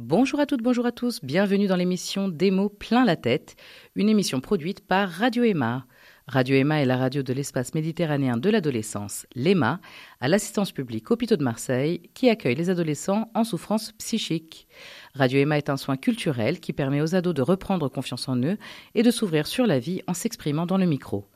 [0.00, 3.56] Bonjour à toutes, bonjour à tous, bienvenue dans l'émission Démo plein la tête,
[3.96, 5.86] une émission produite par Radio Emma.
[6.28, 9.80] Radio Emma est la radio de l'espace méditerranéen de l'adolescence, l'EMA,
[10.20, 14.68] à l'assistance publique Hôpitaux de Marseille, qui accueille les adolescents en souffrance psychique.
[15.14, 18.56] Radio Emma est un soin culturel qui permet aux ados de reprendre confiance en eux
[18.94, 21.26] et de s'ouvrir sur la vie en s'exprimant dans le micro.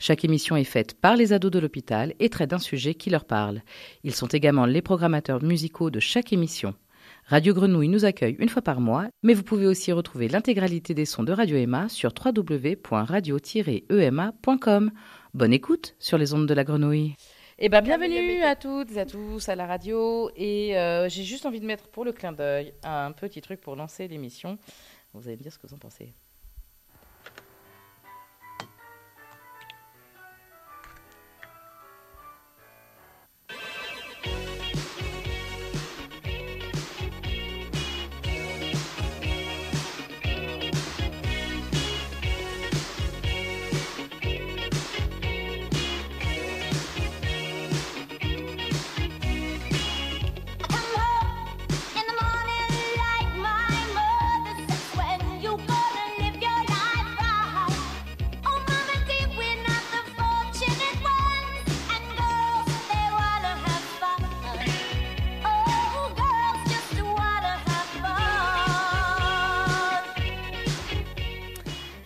[0.00, 3.26] Chaque émission est faite par les ados de l'hôpital et traite d'un sujet qui leur
[3.26, 3.62] parle.
[4.02, 6.74] Ils sont également les programmateurs musicaux de chaque émission.
[7.28, 11.04] Radio Grenouille nous accueille une fois par mois, mais vous pouvez aussi retrouver l'intégralité des
[11.04, 14.90] sons de Radio Emma sur www.radio-ema.com.
[15.34, 17.16] Bonne écoute sur les ondes de la Grenouille.
[17.58, 20.30] Eh ben, bienvenue à toutes et à tous à la radio.
[20.36, 23.76] Et euh, j'ai juste envie de mettre pour le clin d'œil un petit truc pour
[23.76, 24.56] lancer l'émission.
[25.12, 26.14] Vous allez me dire ce que vous en pensez.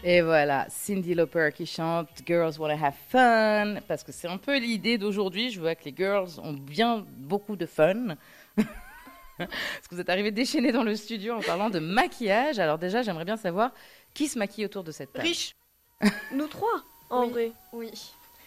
[0.05, 4.59] Et voilà, Cindy Lauper qui chante Girls Wanna Have Fun, parce que c'est un peu
[4.59, 5.51] l'idée d'aujourd'hui.
[5.51, 8.17] Je vois que les girls ont bien beaucoup de fun.
[8.57, 12.59] parce que vous êtes arrivés déchaînés dans le studio en parlant de maquillage.
[12.59, 13.71] Alors déjà, j'aimerais bien savoir
[14.13, 15.25] qui se maquille autour de cette table.
[15.27, 15.55] Riche
[16.33, 17.31] Nous trois, en Oui.
[17.31, 17.53] vrai.
[17.73, 17.91] Oui.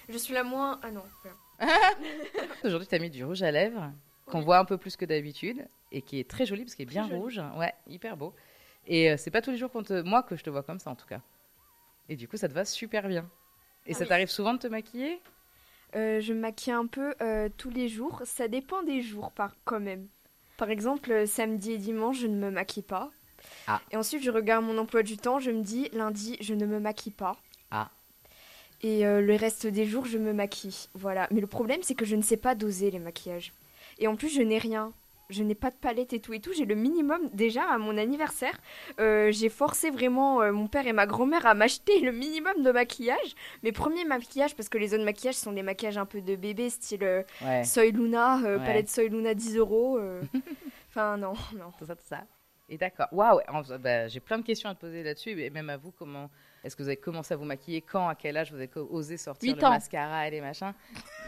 [0.09, 0.79] Je suis la moins.
[0.83, 1.03] Ah non.
[2.65, 3.91] Aujourd'hui, tu as mis du rouge à lèvres,
[4.25, 6.89] qu'on voit un peu plus que d'habitude, et qui est très joli parce qu'il est
[6.89, 7.41] bien rouge.
[7.57, 8.33] Ouais, hyper beau.
[8.87, 10.01] Et euh, c'est pas tous les jours qu'on te...
[10.01, 11.21] moi que je te vois comme ça en tout cas.
[12.09, 13.29] Et du coup, ça te va super bien.
[13.85, 14.07] Et Ah ça oui.
[14.07, 15.19] t'arrive souvent de te maquiller?
[15.95, 18.21] Euh, je me maquille un peu euh, tous les jours.
[18.25, 20.07] Ça dépend des jours, par quand même.
[20.57, 23.11] Par exemple, euh, samedi et dimanche, je ne me maquille pas.
[23.67, 23.81] Ah.
[23.91, 25.39] Et ensuite, je regarde mon emploi du temps.
[25.39, 27.37] Je me dis, lundi, je ne me maquille pas.
[27.71, 27.89] Ah.
[28.81, 30.87] Et euh, le reste des jours, je me maquille.
[30.93, 31.27] Voilà.
[31.31, 33.53] Mais le problème, c'est que je ne sais pas doser les maquillages.
[33.99, 34.93] Et en plus, je n'ai rien.
[35.29, 36.53] Je n'ai pas de palette et tout et tout.
[36.53, 37.29] J'ai le minimum.
[37.33, 38.57] Déjà, à mon anniversaire,
[38.99, 42.71] euh, j'ai forcé vraiment euh, mon père et ma grand-mère à m'acheter le minimum de
[42.71, 43.35] maquillage.
[43.63, 46.69] Mes premiers maquillages, parce que les autres maquillages sont des maquillages un peu de bébé,
[46.69, 48.65] style euh, Ouais, Soy Luna, euh, Ouais.
[48.65, 49.99] palette Soy Luna 10 euros.
[50.89, 51.71] Enfin, non, non.
[51.77, 52.23] tout ça, tout ça.
[52.69, 53.07] Et d'accord.
[53.11, 53.41] Waouh,
[53.79, 56.29] bah, j'ai plein de questions à te poser là-dessus, et même à vous, comment
[56.63, 59.17] est-ce que vous avez commencé à vous maquiller Quand À quel âge vous avez osé
[59.17, 60.73] sortir le mascara et les machins?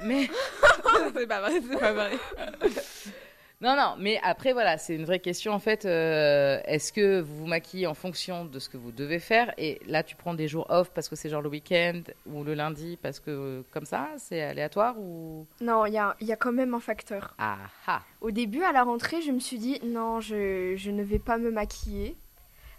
[0.03, 0.29] Mais
[1.14, 2.12] c'est pas vrai, c'est pas vrai.
[3.59, 3.95] non, non.
[3.97, 5.85] Mais après, voilà, c'est une vraie question en fait.
[5.85, 9.53] euh, est-ce que vous vous maquillez en fonction de ce que vous devez faire?
[9.57, 12.53] Et là, tu prends des jours off parce que c'est genre le week-end ou le
[12.53, 15.47] lundi parce que euh, comme ça, c'est aléatoire ou?
[15.62, 17.34] Non, il y a, y a quand même un facteur.
[17.40, 17.57] Ah
[17.88, 18.01] ah.
[18.22, 21.38] Au début, à la rentrée, je me suis dit, non, je, je ne vais pas
[21.38, 22.16] me maquiller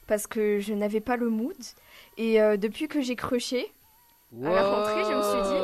[0.06, 1.56] parce que je n'avais pas le mood.
[2.18, 3.66] Et euh, depuis que j'ai crushé,
[4.44, 5.56] À la rentrée, je me suis dit,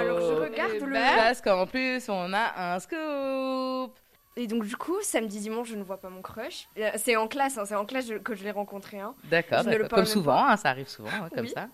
[0.00, 3.94] alors je regarde Eh le- ben, Parce qu'en plus, on a un scoop.
[4.36, 6.68] Et donc du coup, samedi, dimanche, je ne vois pas mon crush.
[6.78, 9.00] Euh, C'est en classe, hein, c'est en classe que je l'ai rencontré.
[9.00, 9.14] hein.
[9.24, 11.52] D'accord, comme souvent, hein, ça arrive souvent, hein, comme Oui.
[11.54, 11.68] ça.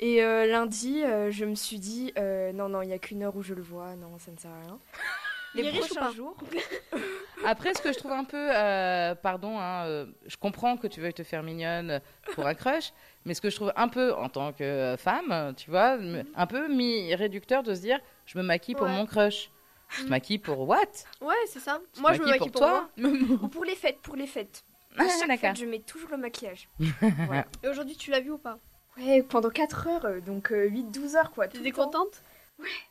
[0.00, 3.22] Et euh, lundi, euh, je me suis dit, euh, non, non, il n'y a qu'une
[3.22, 4.78] heure où je le vois, non, ça ne sert à rien.
[5.54, 6.36] Les prochains pas jours,
[7.44, 11.00] Après, ce que je trouve un peu, euh, pardon, hein, euh, je comprends que tu
[11.00, 12.00] veuilles te faire mignonne
[12.34, 12.92] pour un crush,
[13.24, 16.46] mais ce que je trouve un peu, en tant que femme, tu vois, me- un
[16.48, 18.92] peu mi-réducteur de se dire, je me maquille pour Ouais.
[18.92, 19.50] mon crush.
[19.90, 20.78] Tu te maquilles pour what?
[21.20, 21.80] Ouais, c'est ça.
[21.94, 23.10] Tu Moi, je me maquille pour pour toi moi.
[23.42, 24.64] ou pour les fêtes, pour les fêtes.
[24.98, 26.68] Ah, À chaque fête, je mets toujours le maquillage.
[27.62, 28.58] Et aujourd'hui, tu l'as vu ou pas?
[28.98, 31.46] Ouais, pendant 4 heures, euh, donc 8-12 heures quoi.
[31.46, 31.84] le temps.
[31.84, 32.22] contente?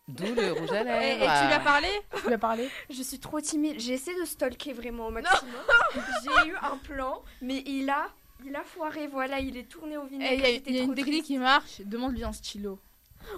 [0.08, 1.24] D'où le rouge à et, lèvres.
[1.24, 1.88] et tu lui as parlé?
[2.22, 2.69] Tu lui as parlé?
[2.90, 3.78] Je suis trop timide.
[3.79, 5.53] J'ai essayé de stalker vraiment au maximum.
[6.24, 8.08] J'ai eu un plan, mais il a,
[8.46, 9.08] il a foiré.
[9.08, 10.34] Voilà, il est tourné au Eh, vinaigre.
[10.34, 11.28] Il y a, j'étais il y a une technique triste.
[11.28, 12.79] qui marche, demande-lui un stylo.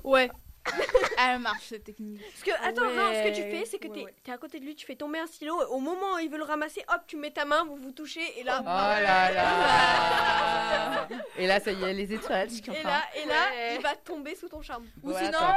[0.04, 0.30] Ouais.
[1.18, 2.22] Elle marche cette technique.
[2.22, 3.94] Parce que, attends, non, ce que tu fais, c'est que Ouais,
[4.24, 4.34] t'es ouais.
[4.34, 5.56] à côté de lui, tu fais tomber un stylo.
[5.70, 8.40] Au moment où il veut le ramasser, hop, tu mets ta main, vous vous touchez,
[8.40, 8.60] et là.
[8.62, 11.08] Oh là là
[11.38, 13.76] Et là, ça y est, les étoiles, Et là, et là, Ouais.
[13.76, 14.86] il va tomber sous ton charme.
[15.04, 15.56] Ou Ouais, sinon, attends.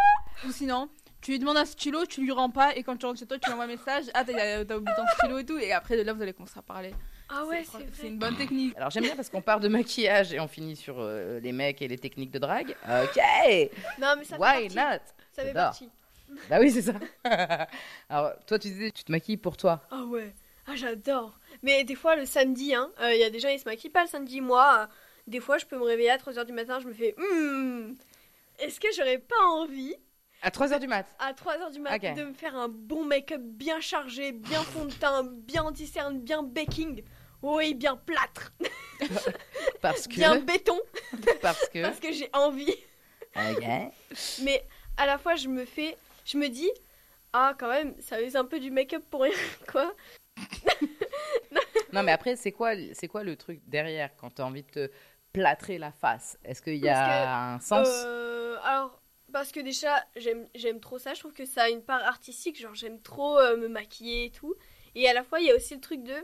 [0.49, 0.89] ou sinon,
[1.21, 3.39] tu lui demandes un stylo, tu lui rends pas, et quand tu rentres chez toi,
[3.39, 4.05] tu lui envoies un message.
[4.15, 6.59] Ah, t'as t'as oublié ton stylo et tout, et après de là, vous allez commencer
[6.59, 6.93] à parler.
[7.35, 8.09] Ah ouais, C'est- vrai.
[8.09, 8.77] une bonne technique.
[8.77, 11.81] Alors j'aime bien parce qu'on part de maquillage et on finit sur euh, les mecs
[11.83, 12.71] et les techniques de drague.
[12.85, 13.19] Ok,
[13.99, 14.77] Non, mais ça fait why partie.
[14.77, 15.03] not?
[15.33, 15.89] Ça fait partie.
[16.49, 16.95] Bah oui, c'est ça.
[18.09, 19.81] Alors toi, tu disais, tu te maquilles pour toi.
[19.91, 20.35] Ah ouais.
[20.67, 21.39] Ah, j'adore.
[21.63, 24.03] Mais des fois, le samedi, hein, il y a des gens, ils se maquillent pas
[24.03, 24.41] le samedi.
[24.41, 24.87] Moi, euh,
[25.27, 27.95] des fois, je peux me réveiller à 3h du matin, je me fais Hmm,
[28.59, 29.95] Est-ce que j'aurais pas envie,
[30.43, 31.07] À 3h du mat.
[31.19, 32.17] à 3h du matin, Ok.
[32.17, 36.43] de me faire un bon make-up bien chargé, bien fond de teint, bien anti-cerne, bien
[36.43, 37.03] baking
[37.43, 38.53] Oui, bien plâtre,
[39.81, 40.15] Parce que.
[40.15, 40.79] bien béton,
[41.41, 41.83] Parce que.
[41.83, 42.75] parce que j'ai envie.
[43.35, 43.65] Ok.
[44.43, 44.65] Mais
[44.97, 45.97] à la fois, je me fais.
[46.25, 46.71] Je me dis
[47.33, 49.33] Ah, quand même, ça use un peu du make-up pour rien,
[49.71, 49.93] quoi.
[51.93, 54.71] Non, mais après, c'est quoi, c'est quoi le truc derrière quand tu as envie de
[54.71, 54.91] te
[55.33, 56.39] plâtrer la face?
[56.45, 57.89] Est-ce qu'il y a un sens?
[58.07, 59.01] Euh, alors,
[59.33, 61.15] parce que déjà, j'aime j'aime trop ça.
[61.15, 62.61] Je trouve que ça a une part artistique.
[62.61, 64.55] Genre, j'aime trop euh, me maquiller et tout.
[64.95, 66.15] Et à la fois, il y a aussi le truc de.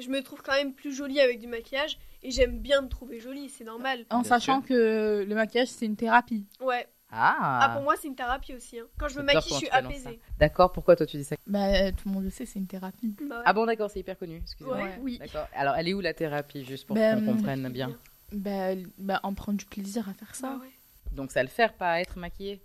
[0.00, 1.98] Je me trouve quand même plus jolie avec du maquillage.
[2.22, 4.04] Et j'aime bien me trouver jolie, c'est normal.
[4.10, 6.46] En Bien sachant que le maquillage, c'est une thérapie.
[6.60, 6.86] Ouais.
[7.12, 8.78] Ah, Ah, pour moi, c'est une thérapie aussi.
[8.78, 8.86] hein.
[8.98, 10.20] Quand je me maquille, je suis apaisée.
[10.38, 11.34] D'accord, pourquoi toi tu dis ça?
[11.46, 13.16] Bah, tout le monde le sait, c'est une thérapie.
[13.28, 13.42] Bah ouais.
[13.46, 14.76] Ah bon, d'accord, c'est hyper connu, excusez-moi.
[14.78, 14.98] Ouais.
[15.00, 15.18] Oui.
[15.18, 15.48] D'accord.
[15.54, 17.96] Alors, elle est où la thérapie, juste pour Ben, qu'on comprenne bien?
[18.32, 20.46] Bah, bah, on prend du plaisir à faire ça.
[20.48, 20.70] Bah ouais.
[21.12, 22.62] Donc, ça le faire, pas à être maquillée?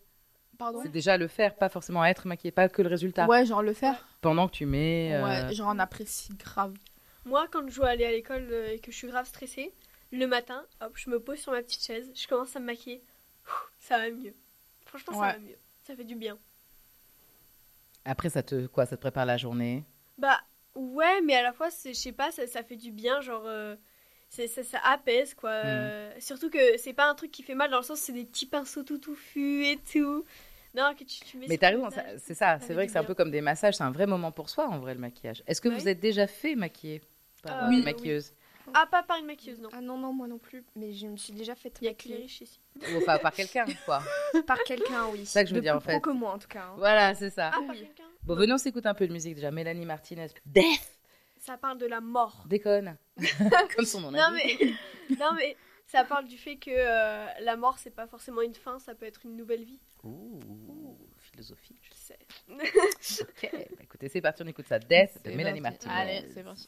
[0.59, 0.79] Pardon?
[0.83, 3.27] C'est déjà le faire, pas forcément à être maquillée, pas que le résultat?
[3.27, 4.05] Ouais, genre le faire.
[4.21, 5.09] Pendant que tu mets.
[5.13, 6.73] euh, Ouais, genre on apprécie grave.
[7.25, 9.73] Moi, quand je dois aller à l'école euh, et que je suis grave stressée,
[10.11, 13.01] le matin, hop, je me pose sur ma petite chaise, je commence à me maquiller.
[13.47, 13.49] Ouh,
[13.79, 14.33] Ça va mieux.
[14.85, 15.27] Franchement, Ouais.
[15.27, 15.57] ça va mieux.
[15.87, 16.37] Ça fait du bien.
[18.05, 19.83] Après, ça te, quoi, ça te prépare la journée?
[20.17, 20.39] Bah
[20.75, 23.75] ouais, mais à la fois, je sais pas, ça, ça fait du bien, genre euh,
[24.29, 25.49] ça, ça apaise quoi.
[25.63, 25.65] Mm.
[25.65, 28.25] Euh, surtout que c'est pas un truc qui fait mal dans le sens c'est des
[28.25, 30.23] petits pinceaux tout touffus et tout.
[30.75, 32.59] Non, que tu, tu mets Mais t'as raison, c'est ça.
[32.59, 34.67] C'est vrai que c'est un peu comme des massages, c'est un vrai moment pour soi
[34.67, 35.41] en vrai le maquillage.
[35.47, 35.75] Est-ce que Ouais.
[35.75, 37.01] vous êtes déjà fait maquiller?
[37.45, 37.83] Par Euh, une oui.
[37.83, 38.33] maquilleuse
[38.73, 39.69] Ah, pas par une maquilleuse, non.
[39.73, 40.63] Ah non, non, moi non plus.
[40.75, 42.59] Mais je me suis déjà fait Il y a que les riches ici.
[42.93, 44.01] Ou enfin par quelqu'un, quoi.
[44.47, 45.19] par quelqu'un, oui.
[45.19, 45.99] C'est ça que je veux De dire, en fait.
[46.01, 46.63] que moi, en tout cas.
[46.65, 46.75] hein.
[46.77, 47.51] Voilà, c'est ça.
[47.53, 47.67] Ah, oui.
[47.67, 49.51] par quelqu'un Bon, venons s'écouter un peu de musique déjà.
[49.51, 50.27] Mélanie Martinez.
[50.45, 50.99] Death
[51.39, 52.43] Ça parle de la mort.
[52.47, 52.97] Déconne.
[53.75, 54.57] Comme son nom Non mais,
[55.19, 55.55] non mais
[55.85, 59.05] ça parle du fait que euh, la mort c'est pas forcément une fin, ça peut
[59.05, 59.79] être une nouvelle vie.
[60.03, 61.79] Ouh, philosophique.
[61.83, 62.17] Je sais.
[63.21, 64.79] Ok, bah, écoutez, c'est parti, on écoute ça.
[64.79, 65.61] Death de C'est Mélanie.
[65.61, 65.93] Martinez.
[65.93, 66.67] Allez, c'est parti.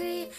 [0.00, 0.32] secret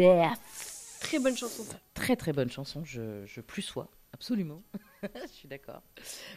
[0.00, 0.98] Death.
[1.00, 1.76] Très bonne chanson, ça.
[1.94, 4.62] Très très bonne chanson, je, je plus sois, absolument.
[5.02, 5.82] je suis d'accord.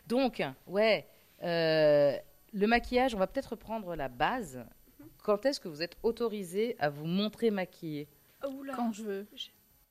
[0.07, 1.07] Donc, ouais,
[1.43, 2.17] euh,
[2.53, 4.65] le maquillage, on va peut-être reprendre la base.
[5.23, 8.07] Quand est-ce que vous êtes autorisé à vous montrer maquillé
[8.45, 8.73] Oh, oula.
[8.75, 9.27] Quand je veux.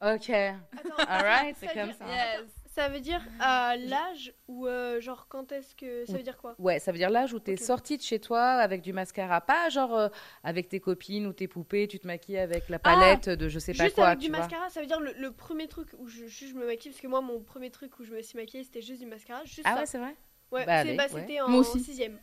[0.04, 2.06] Ok, Attends, alright, c'est comme ça.
[2.06, 2.61] Yes.
[2.74, 6.06] Ça veut dire à l'âge ou euh, genre quand est-ce que.
[6.06, 6.54] Ça veut dire quoi?
[6.58, 7.60] Ouais, ça veut dire l'âge où tu es Ok.
[7.60, 10.08] sortie de chez toi avec du mascara, pas genre euh,
[10.42, 13.74] avec tes copines ou tes poupées, tu te maquilles avec la palette de je sais
[13.74, 14.40] pas Ah, Juste quoi, avec tu du vois.
[14.40, 17.00] mascara, ça veut dire le, le premier truc où je, juste je me maquille, parce
[17.02, 19.62] que moi mon premier truc où je me suis maquillée c'était juste du mascara, juste
[19.64, 19.80] Ah ça.
[19.80, 20.16] ouais, c'est vrai?
[20.50, 21.20] Ouais, Bah, bah, ouais.
[21.20, 21.78] c'était en Moi aussi.
[21.80, 22.18] sixième.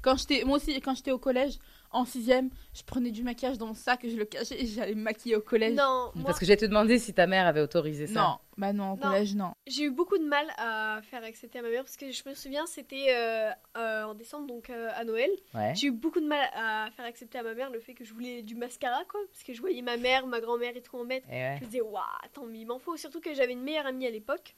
[0.00, 1.58] Quand j'étais, moi aussi, quand j'étais au collège,
[1.90, 4.94] en sixième, je prenais du maquillage dans mon sac et je le cachais et j'allais
[4.94, 5.74] me maquiller au collège.
[5.74, 8.20] Non, moi Parce que j'allais te demander si ta mère avait autorisé ça.
[8.20, 9.02] Non, bah non, au Non.
[9.02, 9.52] collège, non.
[9.66, 12.34] j'ai eu beaucoup de mal à faire accepter à ma mère parce que je me
[12.34, 15.30] souviens c'était euh, euh, en décembre donc euh, à Noël.
[15.54, 15.72] Ouais.
[15.74, 18.12] J'ai eu beaucoup de mal à faire accepter à ma mère le fait que je
[18.12, 21.04] voulais du mascara quoi parce que je voyais ma mère, ma grand-mère et tout en
[21.04, 21.26] mettre.
[21.30, 21.56] Et ouais.
[21.58, 24.06] Je me disais waouh, attends mais il m'en faut surtout que j'avais une meilleure amie
[24.06, 24.54] à l'époque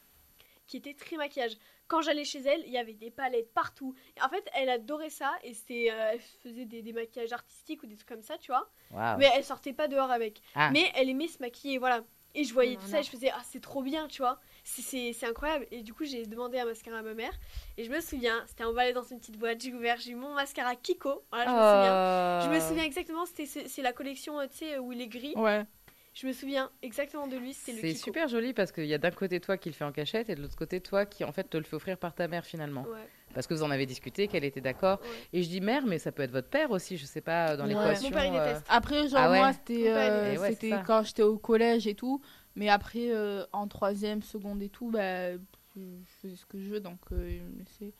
[0.67, 1.57] qui était très maquillage.
[1.87, 3.93] Quand j'allais chez elle, il y avait des palettes partout.
[4.23, 7.85] En fait, elle adorait ça et c'était euh, elle faisait des, des maquillages artistiques ou
[7.87, 8.69] des trucs comme ça, tu vois.
[9.17, 10.41] Mais elle sortait pas dehors avec.
[10.55, 10.71] Ah.
[10.71, 12.03] Mais elle aimait se maquiller, voilà.
[12.33, 14.39] Et je voyais Non, tout ça et je faisais, ah, c'est trop bien, tu vois.
[14.63, 15.67] C'est- C'est c'est incroyable.
[15.69, 17.33] Et du coup, j'ai demandé un mascara à ma mère.
[17.77, 19.61] Et je me souviens, c'était emballé dans une petite boîte.
[19.61, 21.25] J'ai ouvert, j'ai eu mon mascara Kiko.
[21.29, 22.39] Voilà, je me souviens.
[22.39, 22.69] Je me Oh.
[22.69, 25.33] souviens exactement, c'était c'est c'est la collection, euh, tu sais, où il est gris.
[25.35, 25.65] Ouais.
[26.13, 28.97] Je me souviens exactement de lui, c'était le C'est super joli parce qu'il y a
[28.97, 31.31] d'un côté toi qui le fait en cachette et de l'autre côté toi qui en
[31.31, 32.83] fait te le fait offrir par ta mère finalement.
[32.83, 34.99] Ouais, Parce que vous en avez discuté, qu'elle était d'accord.
[35.01, 35.07] ouais.
[35.31, 37.63] Et je dis mère, mais ça peut être votre père aussi, je sais pas, dans
[37.63, 37.69] Ouais.
[37.69, 38.09] l'équation.
[38.09, 38.65] Mon père, il euh, déteste.
[38.67, 42.21] Après, genre, Ah ouais moi, c'était euh, Eh c'est quand j'étais au collège et tout.
[42.55, 45.31] Mais après, euh, en troisième, seconde et tout, bah,
[45.77, 45.81] je
[46.21, 47.93] faisais ce que je veux, donc euh, il me laissait.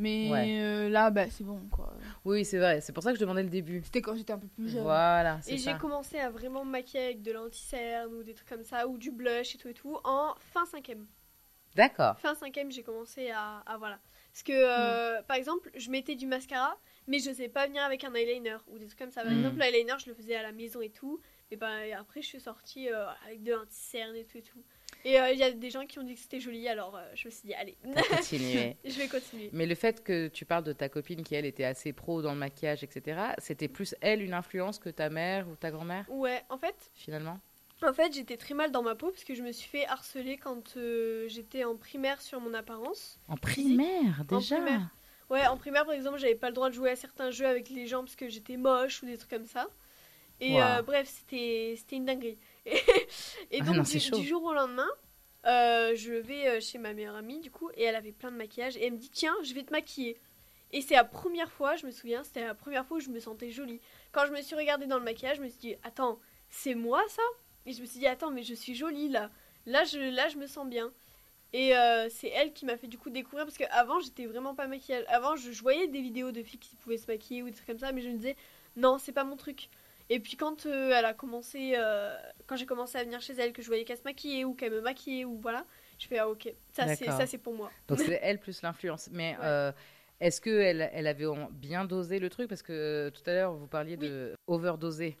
[0.00, 0.58] Mais Ouais.
[0.60, 1.92] euh, là, bah, c'est bon, quoi.
[2.24, 3.82] Oui, c'est vrai, c'est pour ça que je demandais le début.
[3.84, 4.82] C'était quand j'étais un peu plus jeune.
[4.82, 8.64] Voilà, Et j'ai commencé à vraiment me maquiller avec de l'anti-cerne ou des trucs comme
[8.64, 11.06] ça, ou du blush et tout et tout, en fin cinquième.
[11.76, 12.18] D'accord.
[12.18, 14.00] Fin cinquième, j'ai commencé à, à voilà.
[14.32, 16.76] Parce que, euh, par exemple, je mettais du mascara,
[17.06, 19.22] mais je sais pas venir avec un eyeliner ou des trucs comme ça.
[19.22, 19.38] Par Mm.
[19.38, 21.20] exemple, l'eyeliner, je le faisais à la maison et tout.
[21.52, 24.62] Et ben après, je suis sortie euh, avec de l'anti-cerne et tout et tout.
[25.04, 27.04] Et euh, il y a des gens qui ont dit que c'était joli, alors euh,
[27.14, 29.50] je me suis dit, allez, je vais continuer.
[29.52, 32.32] Mais le fait que tu parles de ta copine qui, elle, était assez pro dans
[32.32, 36.42] le maquillage, etc., c'était plus, elle, une influence que ta mère ou ta grand-mère, Ouais,
[36.50, 37.38] en fait, finalement?
[37.82, 40.36] en fait j'étais très mal dans ma peau parce que je me suis fait harceler
[40.36, 43.18] quand euh, j'étais en primaire sur mon apparence.
[43.28, 44.90] En primaire, En déjà primaire.
[45.30, 47.70] Ouais, en primaire, par exemple, j'avais pas le droit de jouer à certains jeux avec
[47.70, 49.68] les gens parce que j'étais moche ou des trucs comme ça.
[50.40, 50.60] Et Wow.
[50.60, 52.38] euh, bref, c'était c'était une dinguerie.
[53.50, 54.88] Et, Ah donc, non, du, jour au lendemain,
[55.46, 58.36] euh, je vais euh, chez ma meilleure amie, du coup, et elle avait plein de
[58.36, 58.76] maquillage.
[58.76, 60.18] Et elle me dit Tiens, je vais te maquiller.
[60.72, 63.18] Et c'est la première fois, je me souviens, c'était la première fois où je me
[63.18, 63.80] sentais jolie.
[64.12, 67.02] Quand je me suis regardée dans le maquillage, je me suis dit Attends, c'est moi
[67.08, 67.22] ça?
[67.66, 69.30] Et je me suis dit Attends, mais je suis jolie là.
[69.66, 70.92] Là, je, là, je me sens bien.
[71.52, 74.68] Et euh, c'est elle qui m'a fait du coup découvrir parce qu'avant j'étais vraiment pas
[74.68, 75.04] maquillée.
[75.08, 77.66] Avant je, je voyais des vidéos de filles qui pouvaient se maquiller ou des trucs
[77.66, 78.36] comme ça, mais je me disais
[78.76, 79.68] non, c'est pas mon truc.
[80.12, 82.14] Et puis quand euh, elle a commencé, euh,
[82.46, 84.72] quand j'ai commencé à venir chez elle, que je voyais qu'elle se maquillait ou qu'elle
[84.72, 85.64] me maquillait ou voilà,
[85.98, 87.70] je fais ah ok, ça c'est ça c'est pour moi.
[87.88, 89.08] Donc c'est elle plus l'influence.
[89.12, 89.44] Mais Ouais.
[89.44, 89.72] euh,
[90.18, 92.48] est-ce qu'elle elle avait en- bien dosé le truc?
[92.48, 95.16] Parce que tout à l'heure, vous parliez de overdoser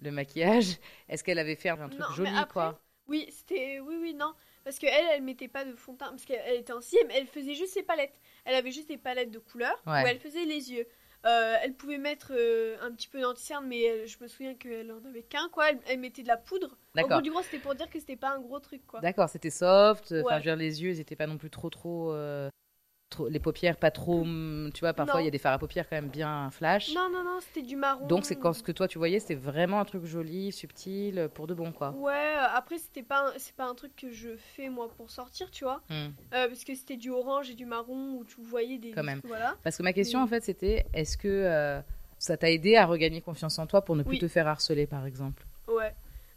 [0.00, 0.78] le maquillage.
[1.10, 4.32] Est-ce qu'elle avait fait un truc Non, joli, après, quoi Oui, c'était oui oui non
[4.64, 7.10] parce que elle elle mettait pas de fond de teint parce qu'elle était en sixième,
[7.10, 8.18] elle faisait juste ses palettes.
[8.46, 10.02] Elle avait juste des palettes de couleurs Ouais.
[10.04, 10.86] où elle faisait les yeux.
[11.24, 14.90] Euh, elle pouvait mettre euh, un petit peu d'anti-cerne, mais elle- je me souviens qu'elle
[14.90, 15.70] en avait qu'un quoi.
[15.70, 16.76] Elle, elle mettait de la poudre.
[16.94, 17.10] D'accord.
[17.10, 19.00] gros, du gros, c'était pour dire que c'était pas un gros truc quoi.
[19.00, 20.06] D'accord, c'était soft.
[20.06, 20.30] Enfin, Ouais.
[20.30, 22.12] je veux dire, les yeux, ils n'étaient pas non plus trop, trop.
[22.12, 22.50] euh,
[23.12, 24.22] trop- les paupières pas trop.
[24.22, 26.92] hum, Tu vois, parfois il y a des fards à paupières quand même bien flash.
[26.94, 28.06] Non, non, non, c'était du marron.
[28.08, 31.46] Donc c'est quand ce que toi tu voyais, c'était vraiment un truc joli, subtil, pour
[31.46, 31.90] de bon quoi.
[31.92, 35.50] Ouais, euh, après, c'était pas, c'est pas un truc que je fais moi pour sortir,
[35.50, 35.82] tu vois.
[35.88, 36.08] Hmm.
[36.34, 38.90] Euh, parce que c'était du orange et du marron où tu voyais des.
[38.90, 39.20] Quand même.
[39.24, 39.54] Voilà.
[39.62, 41.80] Parce que ma question en fait c'était, est-ce que euh,
[42.18, 44.18] ça t'a aidé à regagner confiance en toi pour ne plus Oui.
[44.18, 45.44] te faire harceler par exemple?
[45.68, 45.94] Ouais.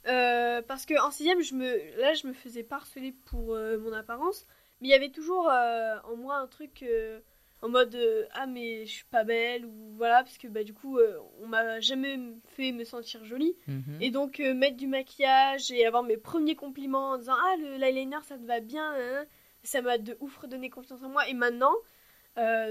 [0.07, 1.65] Euh, parce que en sixième, je me,
[1.99, 4.45] là, je me faisais pas harceler pour euh, mon apparence,
[4.81, 7.19] mais il y avait toujours euh, en moi un truc euh,
[7.61, 10.73] en mode euh, ah mais je suis pas belle ou voilà parce que bah du
[10.73, 10.99] coup
[11.41, 12.19] on m'a jamais
[12.55, 13.55] fait me sentir jolie.
[13.67, 13.97] Mhm.
[14.01, 18.17] et donc mettre du maquillage et avoir mes premiers compliments en disant ah le l'eyeliner
[18.23, 19.25] ça te va bien hein,
[19.63, 21.27] ça m'a de ouf redonné confiance en moi.
[21.27, 21.73] Et maintenant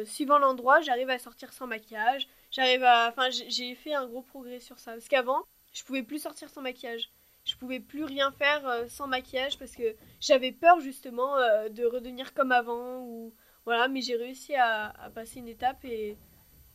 [0.04, 2.28] suivant l'endroit j'arrive à sortir sans maquillage.
[2.50, 4.92] J'arrive à enfin j'ai- j'ai fait un gros progrès sur ça.
[4.92, 5.42] Parce qu'avant
[5.72, 7.10] je pouvais plus sortir sans maquillage
[7.44, 11.84] je pouvais plus rien faire euh, sans maquillage parce que j'avais peur justement euh, de
[11.84, 13.32] redevenir comme avant ou
[13.64, 16.16] voilà mais j'ai réussi à, à passer une étape et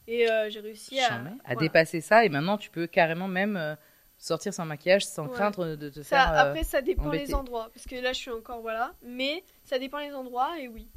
[0.08, 3.78] et euh, j'ai réussi à, dépasser ça et maintenant tu peux carrément même
[4.18, 5.34] sortir sans maquillage sans Ouais.
[5.34, 6.34] craindre de te Ça, faire.
[6.40, 7.28] après, ça dépend embêter.
[7.28, 7.70] les endroits.
[7.74, 8.94] Parce que là, je suis encore, voilà.
[9.04, 10.90] Mais ça dépend les endroits, et oui.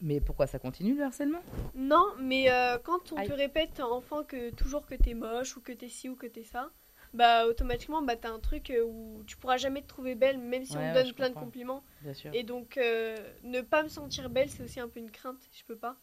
[0.00, 1.40] Mais pourquoi ça continue le harcèlement?
[1.74, 3.28] Non, mais euh, quand on Aïe.
[3.28, 6.42] te répète enfant que toujours que t'es moche, ou que t'es ci, ou que t'es
[6.44, 6.70] ça,
[7.14, 10.64] bah, automatiquement, bah, t'as un truc euh, où tu pourras jamais te trouver belle, même
[10.64, 11.84] si Ouais, on te donne plein de compliments.
[12.00, 12.32] Bien sûr.
[12.32, 15.48] Et donc, euh, ne pas me sentir belle, c'est aussi un peu une crainte.
[15.52, 15.96] Je peux pas.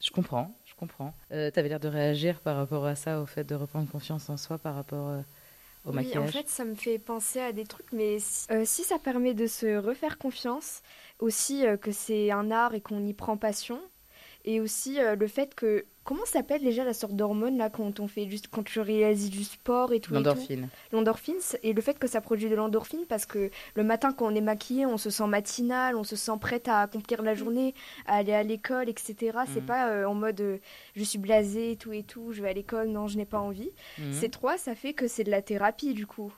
[0.00, 1.14] Je comprends, je comprends.
[1.32, 4.36] Euh, T'avais l'air de réagir par rapport à ça, au fait de reprendre confiance en
[4.36, 5.22] soi par rapport euh,
[5.84, 6.16] au Oui, maquillage.
[6.18, 9.32] en fait, ça me fait penser à des trucs, mais si, euh, si ça permet
[9.32, 10.82] de se refaire confiance,
[11.18, 13.80] aussi euh, que c'est un art et qu'on y prend passion,
[14.44, 18.08] et aussi euh, le fait que comment s'appelle déjà la sorte d'hormone là quand on
[18.08, 20.70] fait juste quand tu réalises du sport et tout, L'endorphine.
[20.90, 24.34] l'endorphine et le fait que ça produit de l'endorphine parce que le matin quand on
[24.34, 27.74] est maquillé on se sent matinal on se sent prête à accomplir la journée
[28.06, 29.66] à aller à l'école etc c'est Mhm.
[29.66, 30.58] pas euh, en mode euh,
[30.96, 33.38] je suis blasée et tout et tout je vais à l'école non je n'ai pas
[33.40, 34.12] envie Mhm.
[34.12, 36.32] ces trois ça fait que c'est de la thérapie du coup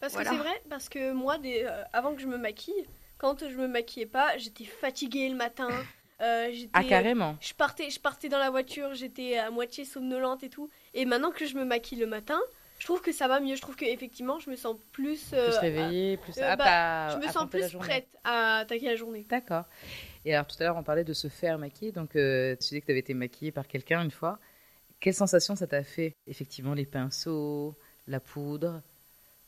[0.00, 0.30] Parce Voilà.
[0.30, 2.84] que c'est vrai, parce que moi, des, euh, avant que je me maquille,
[3.16, 5.68] quand je me maquillais pas, j'étais fatiguée le matin.
[6.20, 7.36] euh, Ah, carrément.
[7.40, 10.70] je partais, je partais dans la voiture, j'étais à moitié somnolente et tout.
[10.94, 12.38] Et maintenant que je me maquille le matin,
[12.78, 13.56] je trouve que ça va mieux.
[13.56, 15.30] Je trouve qu'effectivement, je me sens plus.
[15.32, 18.86] euh, Plus réveillée, plus euh, apte bah, à je me sens plus prête à attaquer
[18.86, 19.26] la journée.
[19.28, 19.64] D'accord.
[20.24, 21.92] Et alors tout à l'heure, on parlait de se faire maquiller.
[21.92, 24.38] Donc euh, tu disais que tu avais été maquillée par quelqu'un une fois.
[25.00, 28.80] Quelle sensation ça t'a fait Effectivement, les pinceaux, la poudre,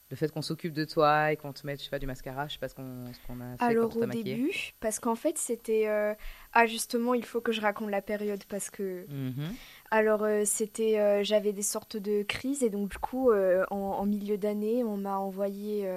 [0.09, 2.47] le fait qu'on s'occupe de toi et qu'on te mette, je sais pas, du mascara,
[2.47, 3.07] je sais pas ce qu'on
[3.41, 6.15] a fait alors quand on t'a au début parce qu'en fait c'était euh,
[6.53, 9.53] ah justement il faut que je raconte la période parce que Mhm.
[9.91, 14.07] Alors euh, c'était, euh, j'avais des sortes de crises et donc du coup en, en
[14.07, 15.89] milieu d'année on m'a envoyé,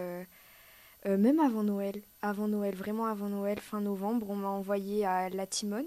[1.06, 5.46] même avant Noël, avant Noël, vraiment avant Noël, fin novembre, on m'a envoyé à La
[5.46, 5.86] Timone.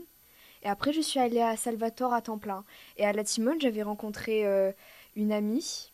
[0.62, 2.64] Et après je suis allée à Salvatore à temps plein.
[2.96, 4.44] Et à La Timone j'avais rencontré
[5.16, 5.92] une amie.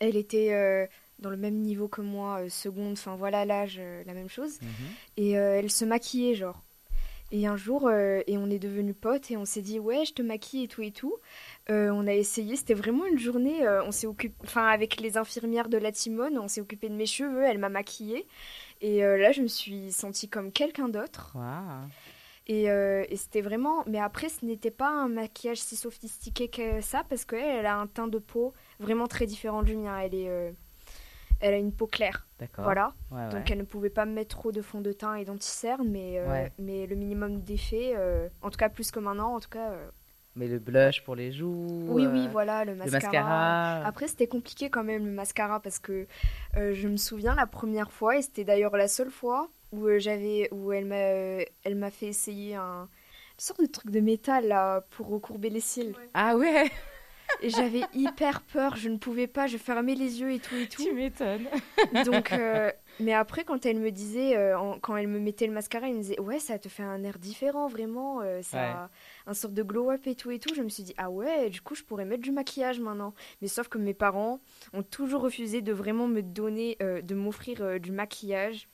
[0.00, 4.14] Elle était dans le même niveau que moi, euh, seconde, enfin voilà l'âge, euh, la
[4.14, 4.60] même chose.
[4.60, 4.68] Mhm.
[5.16, 6.62] Et euh, elle se maquillait, genre.
[7.32, 10.22] Et un jour, et on est devenus potes et on s'est dit, ouais, je te
[10.22, 11.16] maquille et tout et tout.
[11.68, 15.76] On a essayé, c'était vraiment une journée, on s'est occupé, enfin, avec les infirmières de
[15.76, 18.28] la Timone, on s'est occupé de mes cheveux, elle m'a maquillée.
[18.80, 21.36] Et là, je me suis sentie comme quelqu'un d'autre.
[22.46, 23.82] Et, euh, et c'était vraiment.
[23.88, 27.76] Mais après, ce n'était pas un maquillage si sophistiqué que ça, parce qu'elle, elle a
[27.76, 29.98] un teint de peau vraiment très différent du mien.
[29.98, 30.28] Elle est.
[30.28, 30.52] euh,
[31.40, 32.64] Elle a une peau claire, D'accord.
[32.64, 32.92] voilà.
[33.10, 33.28] Ouais, ouais.
[33.30, 36.18] Donc elle ne pouvait pas me mettre trop de fond de teint et d'anti-cerne, mais,
[36.18, 36.52] euh, Ouais.
[36.58, 39.70] mais le minimum d'effet, euh, en tout cas plus que maintenant, en tout cas.
[39.70, 39.88] euh,
[40.34, 41.66] Mais le blush pour les joues.
[41.88, 43.00] oui, euh, oui, voilà, le Le mascara.
[43.00, 43.86] mascara.
[43.86, 46.06] Après, c'était compliqué quand même le mascara parce que
[46.56, 49.98] euh, je me souviens la première fois, et c'était d'ailleurs la seule fois où euh,
[49.98, 52.88] j'avais, où elle m'a, euh, elle m'a fait essayer un
[53.38, 55.92] une sorte de truc de métal là pour recourber les cils.
[56.14, 56.70] Ah ouais,
[57.42, 60.66] Et j'avais hyper peur, je ne pouvais pas, je fermais les yeux et tout et
[60.68, 60.82] tout.
[60.82, 61.46] tu m'étonnes.
[62.04, 65.52] Donc, euh, mais après, quand elle me disait, euh, en- quand elle me mettait le
[65.52, 68.88] mascara, elle me disait, ouais, ça te fait un air différent, vraiment, euh, ça Ouais.
[69.26, 70.54] un sorte de glow-up et tout et tout.
[70.54, 73.12] Je me suis dit, ah ouais, du coup, je pourrais mettre du maquillage maintenant.
[73.42, 74.40] Mais sauf que mes parents
[74.72, 78.68] ont toujours refusé de vraiment me donner, de m'offrir du maquillage.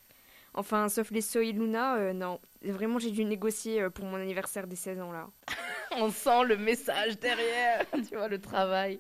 [0.54, 2.38] Enfin, sauf les Soy Luna, euh, non.
[2.62, 5.26] Vraiment, j'ai dû négocier euh, pour mon anniversaire des 16 ans là.
[5.96, 8.98] On sent le message derrière, tu vois, le travail.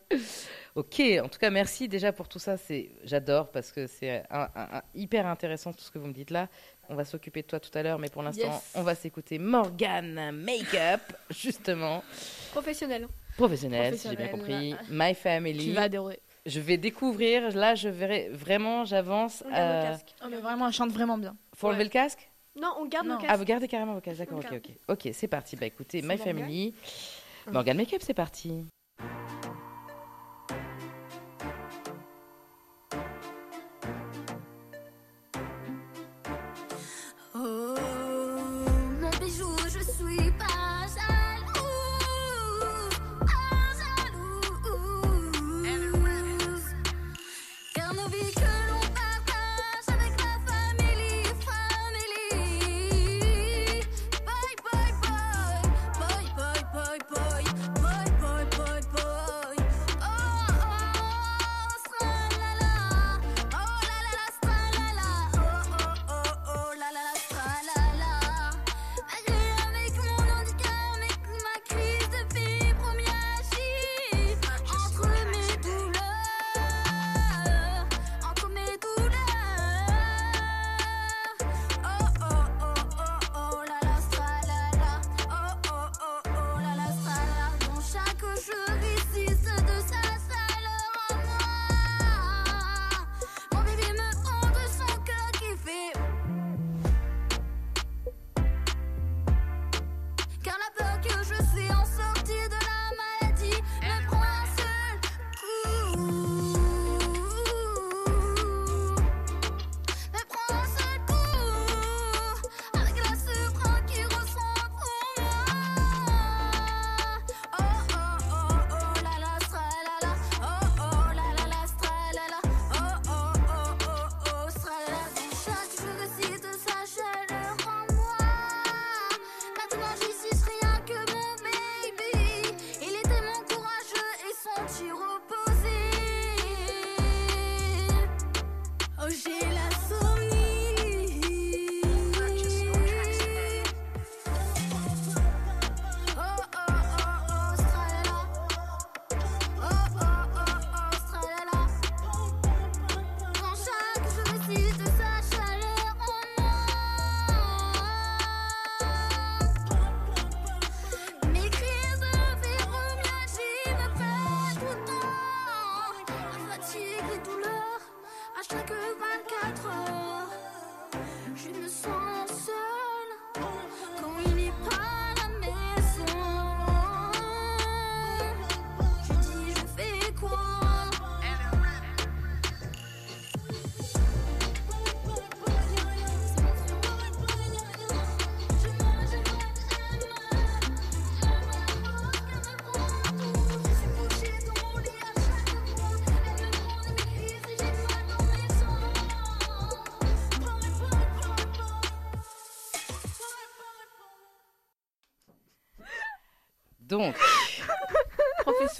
[0.74, 2.56] Ok, en tout cas, merci déjà pour tout ça.
[2.56, 6.12] C'est, j'adore parce que c'est un- un- un- hyper intéressant tout ce que vous me
[6.12, 6.48] dites là.
[6.88, 8.72] On va s'occuper de toi tout à l'heure, mais pour l'instant, Yes.
[8.74, 12.02] on va s'écouter Morgane Makeup, justement,
[12.50, 13.08] Professionnel.
[13.36, 14.74] professionnelle, si j'ai bien compris.
[14.90, 15.66] My Family.
[15.68, 16.20] Tu vas adorer.
[16.46, 17.50] Je vais découvrir.
[17.56, 19.42] Là, je verrai vraiment, j'avance.
[19.46, 20.14] On garde le euh, casque.
[20.24, 21.36] Oh, mais vraiment, elle chante vraiment bien.
[21.54, 22.28] Faut enlever le casque?
[22.60, 23.14] Non, on garde Non.
[23.14, 23.38] nos Ah, casques.
[23.38, 24.70] vous gardez carrément vos casques, d'accord, ok, ok.
[24.88, 25.56] Ok, c'est parti.
[25.56, 26.74] Bah écoutez, My Family.
[27.50, 28.66] Morgan Makeup, c'est parti.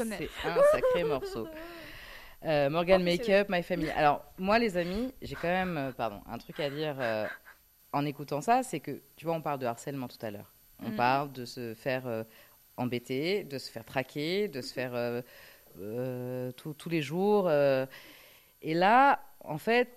[0.08, 1.48] C'est un sacré morceau.
[2.44, 3.02] Euh, Morgan.
[3.04, 3.90] Makeup, My Family.
[3.90, 7.26] Alors, moi, les amis, j'ai quand même, euh, pardon, un truc à dire euh,
[7.92, 10.52] en écoutant ça, c'est que, tu vois, on parle de harcèlement tout à l'heure.
[10.84, 10.96] On Mhm.
[10.96, 12.24] parle de se faire euh,
[12.76, 14.92] embêter, de se faire traquer, de se faire
[16.56, 17.50] tout- tous les jours.
[17.50, 19.88] et là, en fait,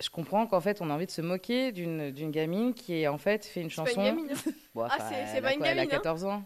[0.00, 3.44] je comprends qu'en fait, on a envie de se moquer d'une gamine qui, en fait,
[3.44, 4.00] fait une C'est pas chanson.
[4.00, 4.34] une gamine.
[4.74, 5.96] Bon, Ah, c'est- elle a pas une quoi, Elle a gamine, hein.
[5.96, 6.42] 14 ans.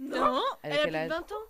[0.00, 1.44] Non, Elle elle a a quel plus de âge 20 ans.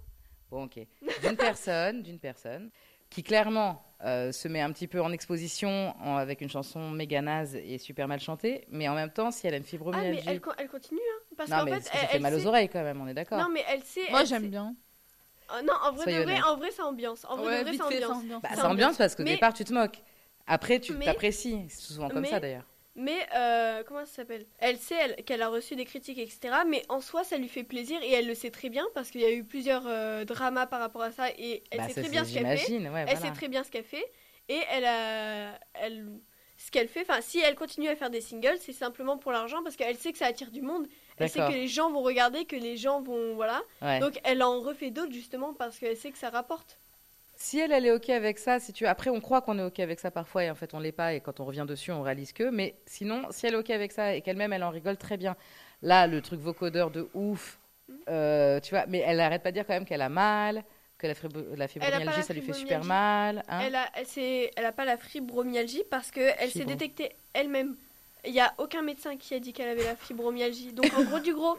[0.50, 0.78] Bon, ok.
[1.22, 2.70] D'une personne, d'une personne
[3.10, 7.20] qui clairement euh, se met un petit peu en exposition en- avec une chanson méga
[7.22, 9.68] naze et super mal chantée, mais en même temps, si elle a une Ah, mais
[9.70, 10.22] fibromyalgie.
[10.28, 11.22] elle, co- elle continue, hein.
[11.36, 13.06] Parce non, qu'en mais fait, ça elle, fait elle mal aux oreilles quand même, on
[13.08, 13.38] est d'accord.
[13.38, 14.10] Non, mais elle sait.
[14.10, 14.74] Moi j'aime sait- bien.
[15.50, 17.24] Oh, non, en vrai, de vrai, en vrai, c'est ambiance.
[17.24, 18.22] En vrai, Ouais, vrai, fait, ambiance.
[18.54, 18.92] c'est ambiance.
[18.92, 20.02] Bah, parce qu'au Mais- départ, tu te moques.
[20.46, 21.64] Après, tu Mais- t'apprécies.
[21.70, 22.64] C'est souvent comme mais- ça d'ailleurs.
[22.94, 24.44] Mais euh, comment ça s'appelle?
[24.58, 26.48] Elle sait elle, qu'elle a reçu des critiques, etc.
[26.66, 29.20] Mais en soi, ça lui fait plaisir et elle le sait très bien parce qu'il
[29.20, 32.00] y a eu plusieurs euh, dramas par rapport à ça et elle Bah, sait ça,
[32.02, 32.72] très bien ce qu'elle fait.
[32.72, 33.16] Ouais, Elle voilà.
[33.16, 34.04] sait très bien ce qu'elle fait
[34.48, 36.08] et elle a, elle,
[36.56, 37.02] ce qu'elle fait.
[37.02, 40.10] Enfin, si elle continue à faire des singles, c'est simplement pour l'argent parce qu'elle sait
[40.10, 40.88] que ça attire du monde.
[41.18, 43.62] Elle sait que les gens vont regarder, que les gens vont, voilà.
[43.82, 44.00] Ouais.
[44.00, 46.78] Donc elle en refait d'autres justement parce qu'elle sait que ça rapporte.
[47.40, 49.78] Si elle, elle est OK avec ça, si tu après on croit qu'on est OK
[49.78, 52.02] avec ça parfois et en fait on l'est pas et quand on revient dessus on
[52.02, 54.96] réalise que mais sinon si elle est OK avec ça et qu'elle-même elle en rigole
[54.96, 55.36] très bien.
[55.80, 57.96] Là le truc vocodeur de ouf Mhm.
[58.10, 60.62] euh, tu vois mais elle arrête pas de dire quand même qu'elle a mal,
[60.98, 63.60] que la, fibro- la fibromyalgie ça lui fait super mal, hein.
[63.64, 67.76] Elle a, elle, s'est- elle a pas la fibromyalgie parce que elle s'est détectée elle-même.
[68.26, 70.72] Il y a aucun médecin qui a dit qu'elle avait la fibromyalgie.
[70.72, 71.56] Donc en gros du gros,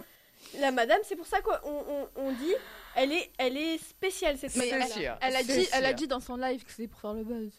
[0.60, 2.54] la madame, c'est pour ça qu'on on, on dit,
[2.95, 4.88] elle est, elle est spéciale cette C'est madame.
[4.89, 5.17] sûr.
[5.21, 7.23] Elle a, c'est dit, elle a dit dans son live que c'était pour faire le
[7.23, 7.52] buzz.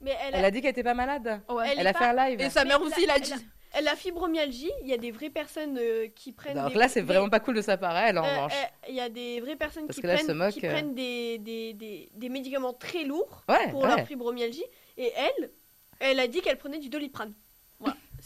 [0.00, 1.40] Mais elle, Elle a, a dit qu'elle était pas malade.
[1.48, 1.68] Ouais.
[1.72, 2.40] Elle Elle est a fait pas- un live.
[2.40, 3.32] Et sa Mais mère aussi l'a elle dit.
[3.32, 6.58] a- La fibromyalgie, il y a des vraies personnes euh, qui prennent.
[6.58, 8.52] Alors des- là, c'est des- vraiment pas cool de sa part, elle, en euh, revanche.
[8.54, 10.70] euh, Il y a des vraies personnes Parce qui là, elle prennent, moque, qui euh.
[10.70, 13.88] prennent des, des, des, des médicaments très lourds Ouais, pour ouais.
[13.88, 14.64] leur fibromyalgie.
[14.98, 15.50] Et elle,
[16.00, 17.32] elle a dit qu'elle prenait du doliprane.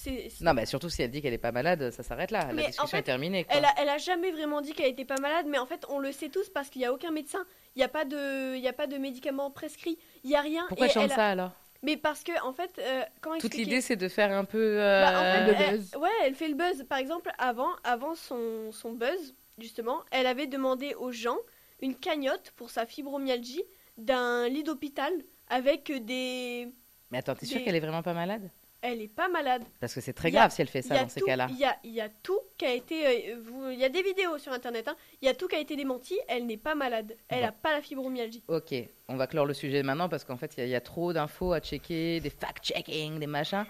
[0.04, 0.20] Voilà.
[0.20, 2.46] C'est- c'est- Non, mais surtout si elle dit qu'elle est pas malade, ça s'arrête là.
[2.52, 3.44] Mais La en discussion fait, est terminée.
[3.44, 3.56] Quoi.
[3.56, 5.98] Elle a, elle a jamais vraiment dit qu'elle était pas malade, mais en fait, on
[5.98, 7.44] le sait tous parce qu'il n'y a aucun médecin.
[7.74, 9.98] Il n'y a, pas de- il y a pas de médicaments prescrits.
[10.24, 10.64] Il n'y a rien.
[10.68, 11.52] Pourquoi Et chante elle a- ça alors?
[11.82, 14.58] Mais parce que, en fait, euh, comment Toute expliquer l'idée, c'est de faire un peu.
[14.80, 15.94] euh, Bah, en fait, Le elle- buzz.
[16.00, 16.84] ouais, elle fait le buzz.
[16.88, 21.36] Par exemple, avant, avant son, son buzz, justement, elle avait demandé aux gens
[21.80, 23.62] une cagnotte pour sa fibromyalgie
[23.98, 25.12] d'un lit d'hôpital
[25.48, 26.68] avec des.
[27.10, 28.50] Mais attends, t'es sûre des- qu'elle est vraiment pas malade?
[28.82, 29.62] Elle est pas malade.
[29.80, 31.48] Parce que c'est très a- grave si elle fait ça dans ces cas-là.
[31.50, 33.06] Il y a, il y a tout qui a été.
[33.06, 34.86] euh, il y a des vidéos sur internet.
[34.86, 34.96] hein.
[35.22, 36.14] Il y a tout qui a été démenti.
[36.28, 37.16] Elle n'est pas malade.
[37.28, 37.46] Elle Bon.
[37.46, 38.42] n'a pas la fibromyalgie.
[38.48, 38.74] Ok,
[39.08, 40.80] on va clore le sujet maintenant parce qu'en fait, il y a- il y, a
[40.80, 43.64] trop d'infos à checker, des fact-checking, des machins.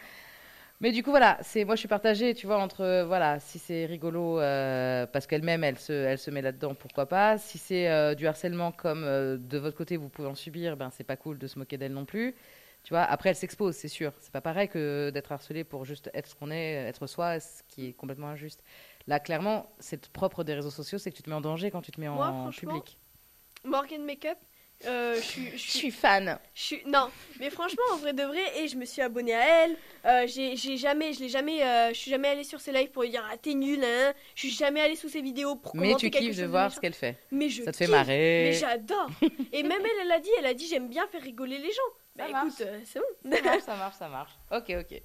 [0.81, 3.59] Mais du coup, voilà, c'est moi je suis partagée, tu vois, entre euh, voilà, si
[3.59, 7.39] c'est rigolo euh, parce qu'elle-même elle se, elle se met là-dedans, pourquoi pas.
[7.39, 11.03] Si c'est euh, du harcèlement comme de votre côté vous pouvez en subir, ben c'est
[11.05, 12.35] pas cool de se moquer d'elle non plus.
[12.87, 14.13] Tu vois, après elle s'expose, c'est sûr.
[14.21, 17.65] C'est pas pareil que d'être harcelé pour juste être ce qu'on est, être soi, ce
[17.67, 18.63] qui est complètement injuste.
[19.09, 21.83] Là, clairement, c'est propre des réseaux sociaux, c'est que tu te mets en danger quand
[21.83, 22.97] tu te mets Moi, en public.
[23.65, 24.39] Morgan Makeup.
[24.87, 26.39] euh, je suis- fan.
[26.87, 27.09] Non,
[27.41, 29.77] mais franchement, en vrai de vrai, et je me suis abonnée à elle.
[30.05, 33.03] Euh, j'ai jamais, je l'ai jamais, euh, je suis jamais allée sur ses lives pour
[33.03, 34.15] lui dire ah t'es nul, hein.
[34.37, 36.73] Je suis jamais allée sous ses vidéos pour Mais commenter tu quelque kiffes de voir
[36.73, 37.19] ce qu'elle fait.
[37.33, 38.51] Mais je Ça te fait marrer.
[38.51, 39.11] Mais j'adore.
[39.53, 41.93] et même elle, elle a dit, elle a dit j'aime bien faire rigoler les gens.
[42.17, 42.53] Bah Ça marche.
[42.53, 43.05] écoute, euh, c'est bon.
[43.31, 44.33] Ça marche, ça marche, ça marche.
[44.53, 45.03] Ok, ok.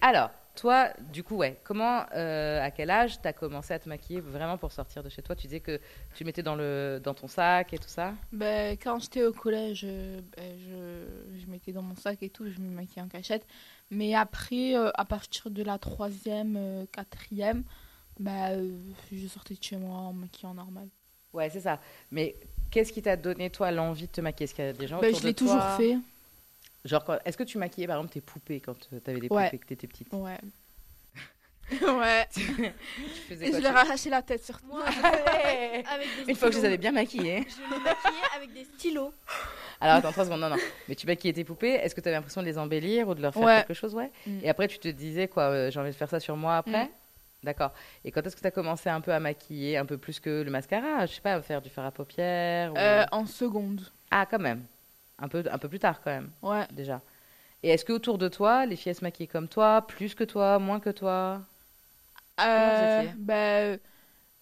[0.00, 4.20] Alors, toi, du coup, ouais, comment, euh, à quel âge t'as commencé à te maquiller
[4.20, 5.36] vraiment pour sortir de chez toi?
[5.36, 5.80] Tu disais que
[6.14, 9.82] tu mettais dans, le, dans ton sac et tout ça Ben, quand j'étais au collège,
[9.84, 13.44] euh, ben, je, je mettais dans mon sac et tout, je me maquillais en cachette.
[13.90, 17.64] Mais après, à partir de la troisième, quatrième,
[18.26, 18.72] euh,
[19.12, 20.88] je sortais de chez moi en maquillant normal.
[21.32, 21.80] Ouais, c'est ça.
[22.10, 22.36] Mais
[22.70, 24.44] qu'est-ce qui t'a donné, toi, l'envie de te maquiller?
[24.44, 25.66] Est-ce qu'il y a des gens Ben, autour je l'ai toujours toi?
[25.68, 25.98] fait.
[26.84, 29.44] Genre, quand- est-ce que tu maquillais, par exemple, tes poupées quand euh, t'avais des Ouais.
[29.46, 30.12] poupées que t'étais petite?
[30.12, 30.38] Ouais.
[31.82, 32.26] ouais.
[32.32, 32.40] Tu
[33.28, 34.66] faisais Et quoi je leur arrachais la tête surtout.
[34.66, 37.46] Moi, avec des Une fois que je les avais bien maquillées.
[37.48, 39.12] Je les maquillais avec des stylos.
[39.80, 40.56] Alors attends, trois secondes, non, non.
[40.88, 43.22] Mais tu maquillais tes poupées, est-ce que tu avais l'impression de les embellir ou de
[43.22, 43.56] leur faire Ouais.
[43.66, 44.38] quelque chose, ouais Mm.
[44.42, 46.84] Et après, tu te disais, quoi, euh, j'ai envie de faire ça sur moi après?
[46.86, 46.90] Mm.
[47.44, 47.72] D'accord.
[48.04, 50.42] Et quand est-ce que tu as commencé un peu à maquiller, un peu plus que
[50.42, 51.06] le mascara?
[51.06, 53.80] Je sais pas, à faire du fard à paupières ou- Euh, en seconde.
[54.10, 54.64] Ah, quand même.
[55.20, 56.66] Un peu, un peu plus tard, quand même, Ouais.
[56.72, 57.02] déjà.
[57.62, 60.24] Et est-ce que autour de toi, les filles elles se maquillaient comme toi, plus que
[60.24, 61.42] toi, moins que toi?
[62.40, 63.78] Euh, ben,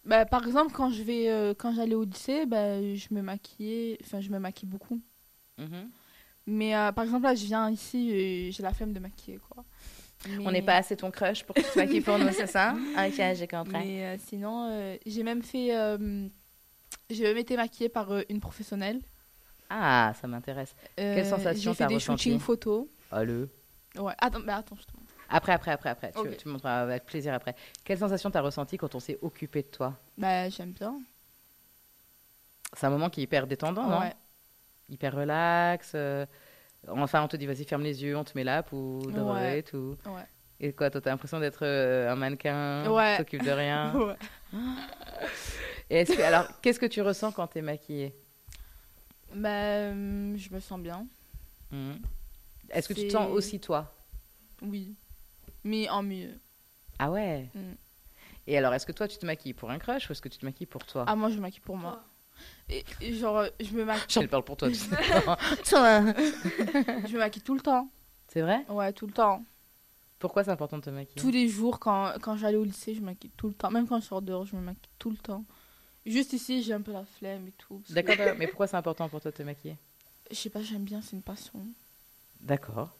[0.04, 3.98] ben, par exemple, quand je vais, euh, quand j'allais au lycée, ben, je me maquillais,
[4.04, 5.00] enfin, je me maquille beaucoup.
[5.58, 5.90] Mhm.
[6.46, 9.64] Mais euh, par exemple, là, je viens ici et j'ai la flemme de maquiller, quoi.
[10.44, 12.74] On n'est pas assez ton crush pour que tu te maquilles pour nous, c'est ça?
[12.96, 13.72] Ok, j'ai compris.
[13.72, 15.70] Mais euh, sinon, j'ai même fait.
[17.10, 19.00] j'ai même été maquillée par une professionnelle.
[19.70, 20.74] Ah, ça m'intéresse.
[20.98, 22.86] Euh, sensation J'ai fait t'as des ressenti shootings photos.
[23.10, 23.44] Allez.
[23.98, 24.12] Ouais.
[24.18, 25.12] Attends, bah, attends, je te montre.
[25.30, 26.12] Après, après, après, après.
[26.12, 27.54] Tu, tu me montreras avec plaisir après.
[27.84, 29.94] Quelle sensation t'as ressenti quand on s'est occupé de toi?
[30.16, 30.98] Bah, j'aime bien.
[32.74, 34.00] C'est un moment qui est hyper détendant, non?
[34.00, 34.14] Ouais.
[34.88, 35.92] Hyper relax.
[35.94, 36.24] euh,
[36.86, 39.58] Enfin, on te dit, vas-y, ferme les yeux, on te met la poudre Ouais.
[39.58, 39.96] et tout.
[40.06, 40.22] Ouais.
[40.60, 42.90] Et quoi, toi, t'as l'impression d'être euh, un mannequin?
[42.90, 43.12] Ouais.
[43.12, 43.92] qui s'occupe de rien?
[43.98, 44.16] Ouais.
[45.90, 48.14] Et que, alors, qu'est-ce que tu ressens quand t'es maquillée?
[49.34, 51.06] Bah, euh, je me sens bien.
[51.70, 52.00] Mhm.
[52.70, 53.94] Est-ce que tu te sens aussi toi?
[54.62, 54.94] Oui.
[55.64, 56.38] Mais en mieux.
[56.98, 57.48] Ah ouais?
[57.54, 57.74] Mm.
[58.46, 60.38] Et alors, est-ce que toi, tu te maquilles pour un crush ou est-ce que tu
[60.38, 61.04] te maquilles pour toi?
[61.06, 62.02] Ah, moi, je me maquille pour moi.
[62.68, 64.22] Et, et genre, je me maquille.
[64.22, 64.96] Elle parle pour toi, tu sais.
[64.96, 65.76] je
[67.12, 67.88] me maquille tout le temps.
[68.28, 68.64] C'est vrai?
[68.68, 69.44] Ouais, tout le temps.
[70.18, 71.20] Pourquoi c'est important de te maquiller?
[71.20, 73.70] Tous les jours, quand, quand j'allais au lycée, je me maquille tout le temps.
[73.70, 75.44] Même quand je sors dehors, je me maquille tout le temps.
[76.10, 77.82] Juste ici, j'ai un peu la flemme et tout.
[77.86, 79.76] que- D'accord, mais pourquoi c'est important pour toi de te maquiller?
[80.30, 81.66] Je sais pas, j'aime bien, c'est une passion.
[82.40, 82.90] D'accord.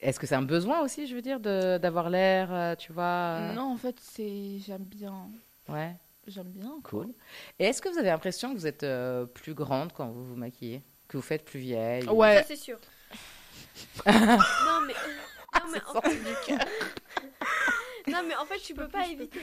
[0.00, 3.04] Est-ce que c'est un besoin aussi, je veux dire, de- d'avoir l'air, euh, tu vois
[3.04, 5.28] euh, Non, en fait, c'est j'aime bien.
[5.68, 5.94] Ouais,
[6.26, 6.70] J'aime bien.
[6.82, 7.02] quoi.
[7.04, 7.14] cool.
[7.58, 10.36] Et est-ce que vous avez l'impression que vous êtes euh, plus grande quand vous vous
[10.36, 10.82] maquillez?
[11.08, 12.38] Que vous faites plus vieille ou- Ouais.
[12.38, 12.78] Ça, c'est sûr.
[14.06, 14.12] non,
[14.86, 14.94] mais.
[14.94, 15.92] Non, mais, en...
[15.92, 16.58] sorti du cœur.
[18.08, 19.40] non, mais en fait, tu peux pas éviter.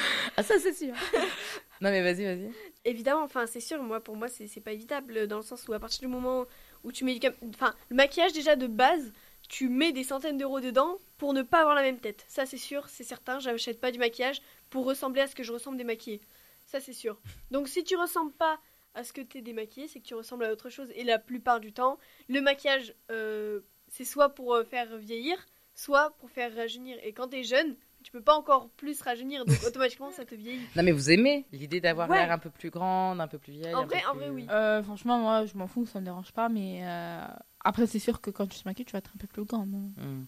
[0.36, 0.94] Ah, ça, c'est sûr.
[1.80, 2.50] non, mais vas-y, vas-y.
[2.84, 5.78] Évidemment, enfin, c'est sûr, moi, pour moi, c'est pas évitable dans le sens où, à
[5.80, 6.46] partir du moment
[6.84, 7.20] où tu mets du.
[7.20, 9.12] cam- Enfin, le maquillage, déjà de base,
[9.48, 12.24] tu mets des centaines d'euros dedans pour ne pas avoir la même tête.
[12.28, 13.38] Ça, c'est sûr, c'est certain.
[13.38, 16.20] J'achète pas du maquillage pour ressembler à ce que je ressemble démaquillée.
[16.66, 17.20] Ça, c'est sûr.
[17.50, 18.60] Donc, si tu ressembles pas
[18.94, 20.88] à ce que t'es démaquillé, c'est que tu ressembles à autre chose.
[20.94, 25.36] Et la plupart du temps, le maquillage, euh, c'est soit pour euh, faire vieillir,
[25.74, 26.98] soit pour faire rajeunir.
[27.02, 30.66] Et quand t'es jeune, tu peux pas encore plus rajeunir, donc automatiquement ça te vieillit.
[30.76, 32.16] Non, mais vous aimez l'idée d'avoir Ouais.
[32.18, 34.46] l'air un peu plus grande, un peu plus vieille En vrai- en plus- vrai, oui.
[34.50, 37.24] Euh, franchement, moi, je m'en fous, ça me dérange pas, mais euh,
[37.64, 39.74] après, c'est sûr que quand tu te maquilles, tu vas être un peu plus grande.
[39.74, 40.02] hein.
[40.02, 40.24] Hmm.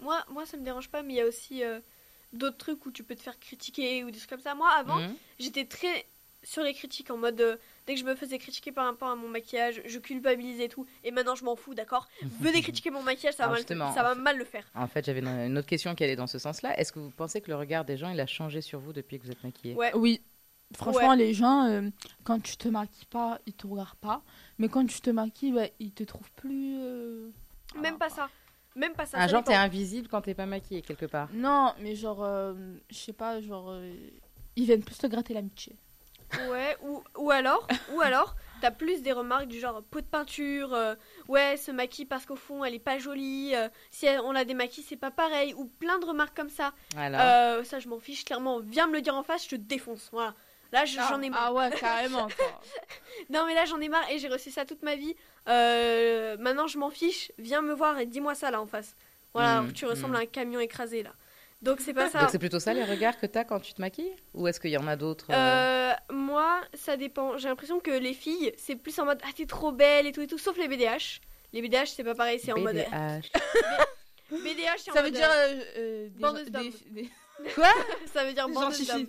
[0.00, 1.80] Moi, moi ça me dérange pas, mais il y a aussi euh,
[2.32, 4.54] d'autres trucs où tu peux te faire critiquer ou des trucs comme ça.
[4.54, 5.14] Moi, avant, Hmm.
[5.38, 6.06] j'étais très
[6.44, 9.16] sur les critiques en mode euh, dès que je me faisais critiquer par rapport à
[9.16, 10.86] mon maquillage, je culpabilisais et tout.
[11.02, 12.06] Et maintenant, je m'en fous, d'accord?
[12.40, 14.64] Venez critiquer mon maquillage, ça, va, mal, ça va mal le faire.
[14.74, 16.78] En fait, j'avais une autre question qui allait dans ce sens-là.
[16.78, 19.18] Est-ce que vous pensez que le regard des gens, il a changé sur vous depuis
[19.18, 19.74] que vous êtes maquillée?
[19.74, 19.92] Ouais.
[19.94, 20.20] Oui.
[20.74, 21.88] Franchement, les gens, euh,
[22.24, 24.22] quand tu te maquilles pas, ils te regardent pas.
[24.58, 26.76] Mais quand tu te maquilles, bah, ils te trouvent plus.
[26.80, 27.30] euh,
[27.80, 28.28] Même pas ça.
[28.76, 29.18] Même pas ça.
[29.18, 31.28] Un ça genre, t'es invisible quand t'es pas maquillée quelque part.
[31.32, 32.54] Non, mais genre, euh,
[32.90, 33.94] je sais pas, genre, euh,
[34.56, 35.76] ils viennent plus te gratter l'amitié.
[36.50, 40.72] Ouais, ou, ou alors, ou alors, t'as plus des remarques du genre peau de peinture,
[40.74, 40.94] euh,
[41.28, 44.44] ouais, se maquille parce qu'au fond elle est pas jolie, euh, si elle- on la
[44.44, 46.72] démaquille c'est pas pareil, ou plein de remarques comme ça.
[46.94, 47.56] Voilà.
[47.58, 50.08] Euh, ça je m'en fiche clairement, viens me le dire en face, je te défonce,
[50.12, 50.34] voilà.
[50.72, 51.42] Là je- j'en ai marre.
[51.46, 52.26] Ah ouais, carrément.
[53.30, 55.14] Non mais là j'en ai marre et j'ai reçu ça toute ma vie.
[55.48, 58.96] Euh, maintenant je m'en fiche, viens me voir et dis-moi ça là en face.
[59.34, 60.16] Voilà, Mm, tu ressembles mm.
[60.16, 61.12] à un camion écrasé là.
[61.64, 62.20] Donc c'est pas ça.
[62.20, 64.70] Donc c'est plutôt ça les regards que t'as quand tu te maquilles Ou est-ce qu'il
[64.70, 67.38] y en a d'autres euh, Euh, moi, ça dépend.
[67.38, 70.20] J'ai l'impression que les filles, c'est plus en mode ah t'es trop belle et tout
[70.20, 71.20] et tout, sauf les BDH.
[71.52, 73.30] Les BDH, c'est pas pareil, c'est en mode BDH.
[74.30, 75.30] BDH, c'est en Ça veut mode, dire.
[75.30, 76.08] euh, euh,
[76.44, 77.10] des- des- des-
[78.12, 79.06] ça veut dire d'hommes.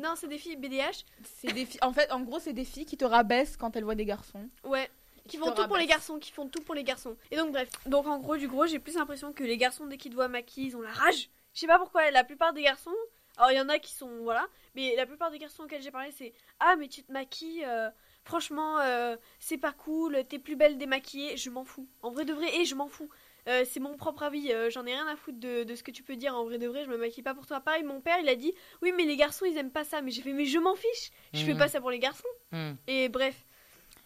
[0.00, 1.04] Non, c'est des filles BDH.
[1.40, 1.80] C'est des filles.
[1.82, 4.48] En fait, en gros, c'est des filles qui te rabaissent quand elles voient des garçons.
[4.64, 4.88] Ouais.
[5.28, 7.14] Qui font tout pour les garçons, qui font tout pour les garçons.
[7.30, 7.68] Et donc bref.
[7.86, 10.28] Donc en gros, du gros, j'ai plus l'impression que les garçons dès qu'ils te voient
[10.28, 11.28] maquillés, ils ont la rage.
[11.54, 12.10] Je sais pas pourquoi.
[12.10, 12.94] La plupart des garçons,
[13.36, 15.90] alors il y en a qui sont voilà, mais la plupart des garçons auxquels j'ai
[15.90, 17.64] parlé, c'est ah mais tu te maquilles.
[17.64, 17.90] euh,
[18.24, 21.88] Franchement, euh, c'est pas cool, t'es plus belle démaquillée, je m'en fous.
[22.02, 23.08] En vrai de vrai, et je m'en fous.
[23.48, 26.02] Euh, c'est mon propre avis, j'en ai rien à foutre de, de ce que tu
[26.02, 26.34] peux dire.
[26.36, 27.60] En vrai de vrai, je me maquille pas pour toi.
[27.60, 30.02] Pareil, mon père, il a dit Oui, mais les garçons, ils aiment pas ça.
[30.02, 31.58] Mais j'ai fait Mais je m'en fiche, je fais Mhm.
[31.58, 32.28] pas ça pour les garçons.
[32.52, 32.72] Hmm.
[32.86, 33.46] Et bref,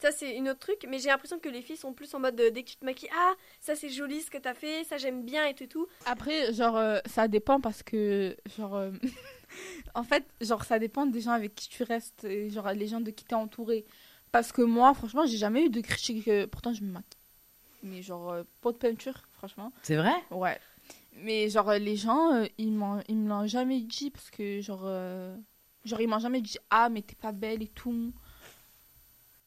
[0.03, 2.39] ça c'est une autre truc, mais j'ai l'impression que les filles sont plus en mode
[2.41, 4.99] euh, dès que tu te maquilles, ah ça c'est joli ce que t'as fait, ça
[4.99, 5.87] j'aime bien et tout et tout.
[6.07, 8.91] Après, genre, euh, ça dépend parce que, genre, euh,
[9.95, 13.01] en fait, genre, ça dépend des gens avec qui tu restes, et, genre, les gens
[13.01, 13.85] de qui t'es entouré.
[14.33, 16.27] Parce que moi, franchement, j'ai jamais eu de critiques.
[16.27, 17.21] euh, pourtant, je me maquille.
[17.83, 19.73] Mais, genre, euh, pas de peinture, franchement.
[19.83, 20.15] C'est vrai?
[20.31, 20.59] Ouais.
[21.17, 22.73] Mais, genre, les gens, euh, ils,
[23.09, 25.37] ils me l'ont jamais dit parce que, genre, euh,
[25.85, 28.13] genre, ils m'ont jamais dit, ah, mais t'es pas belle et tout.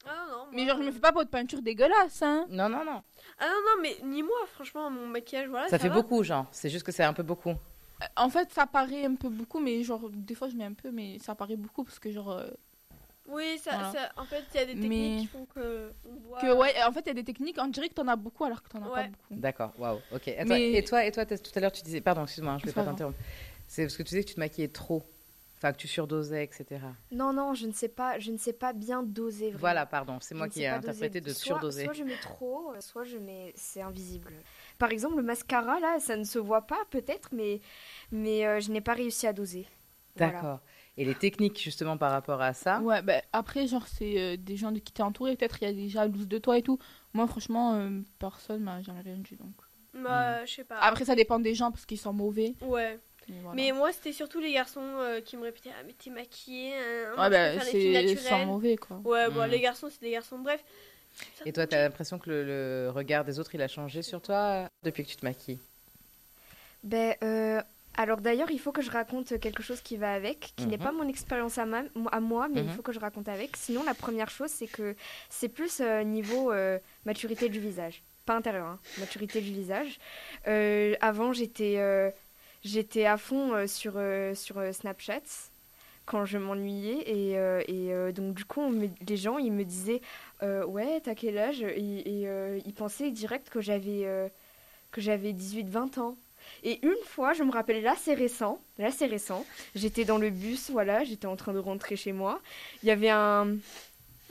[0.07, 0.45] Ah non.
[0.51, 2.45] Mais, genre, je me euh, fais pas de peinture dégueulasse, hein.
[2.49, 3.01] Non, non, non.
[3.39, 5.67] Ah non, non, mais ni moi, franchement, mon maquillage, voilà.
[5.67, 5.95] ça fait va.
[5.95, 6.45] beaucoup, genre.
[6.51, 7.49] C'est juste que c'est un peu beaucoup.
[7.49, 10.73] Euh, En fait, ça paraît un peu beaucoup, mais, genre, des fois, je mets un
[10.73, 12.31] peu, mais ça paraît beaucoup parce que, genre.
[12.31, 12.47] euh,
[13.27, 13.91] Oui, ça, Voilà.
[13.91, 15.91] ça- en fait, il y a des techniques Mais- qui font que.
[16.07, 16.39] On voit...
[16.41, 18.43] Que ouais, en fait, il y a des techniques, on dirait que t'en as beaucoup
[18.45, 19.15] alors que t'en as pas beaucoup.
[19.41, 20.27] D'accord, waouh, ok.
[20.27, 22.53] Et toi, Mais- et toi, et toi t'as- tout à l'heure, tu disais, pardon, excuse-moi,
[22.53, 22.95] hein, je ne vais C'est pas pas grave.
[22.95, 23.17] t'interrompre.
[23.67, 25.01] C'est parce que tu disais que tu te maquillais trop.
[25.57, 26.81] Enfin, que tu surdosais, etc.
[27.11, 29.45] Non, non, je ne sais pas, je ne sais pas bien doser.
[29.45, 29.59] Vraiment.
[29.59, 30.75] Voilà, pardon, c'est moi qui ai doser.
[30.77, 31.85] interprété de Soit- surdoser.
[31.85, 34.33] Soit je mets trop, soit je mets, c'est invisible.
[34.77, 37.61] Par exemple, le mascara là, ça ne se voit pas peut-être, mais
[38.11, 39.65] mais euh, je n'ai pas réussi à doser.
[40.17, 40.33] Voilà.
[40.33, 40.59] D'accord.
[40.97, 44.55] Et les techniques, justement, par rapport à ça Ouais, bah, après, genre, c'est euh, des
[44.55, 46.79] gens de qui t'es entouré, peut-être il y a des jalouses de toi et tout.
[47.13, 49.53] Moi, franchement, euh, personne m'a jamais rien dit donc.
[49.93, 50.77] Bah, je sais pas.
[50.79, 52.55] Après, ça dépend des gens parce qu'ils sont mauvais.
[52.61, 52.99] Ouais.
[53.29, 53.55] Mais voilà.
[53.55, 56.73] Mais moi, c'était surtout les garçons euh, qui me répétaient Ah, mais t'es maquillée.
[56.75, 58.47] hein, ouais, bah, préfère les filles c'est naturelles.
[58.47, 59.01] mauvais quoi.
[59.03, 59.51] Ouais, bon, Mm.
[59.51, 60.39] les garçons, c'est des garçons.
[60.39, 60.63] Bref.
[61.45, 64.21] Et toi, tu as l'impression que le, le regard des autres, il a changé sur
[64.21, 65.59] toi depuis que tu te maquilles?
[66.83, 67.61] Ben, euh,
[67.97, 70.83] alors d'ailleurs, il faut que je raconte quelque chose qui va avec, qui n'est Mhm.
[70.83, 72.69] pas mon expérience à, ma- à moi, mais il Mhm.
[72.69, 73.55] faut que je raconte avec.
[73.57, 74.95] Sinon, la première chose, c'est que
[75.29, 78.03] c'est plus euh, niveau euh, maturité du visage.
[78.25, 79.99] Pas intérieur, hein, maturité du visage.
[80.47, 82.09] Euh, avant, j'étais euh,
[82.65, 85.21] j'étais à fond euh, sur, euh, sur euh, Snapchat
[86.05, 88.61] quand je m'ennuyais et, donc du coup
[89.07, 90.01] les gens ils me disaient
[90.43, 91.63] ouais t'as quel âge?
[91.63, 94.31] Et, et, ils pensaient direct que j'avais
[94.91, 96.15] que j'avais 18-20 ans
[96.63, 100.29] et une fois, je me rappelle, là c'est récent, là c'est récent, j'étais dans le
[100.29, 102.39] bus, voilà, j'étais en train de rentrer chez moi.
[102.83, 103.57] Il y avait un,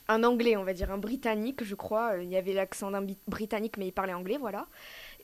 [0.09, 2.18] un anglais, on va dire, un britannique, je crois.
[2.22, 4.66] Il y avait l'accent d'un britannique, mais il parlait anglais, voilà.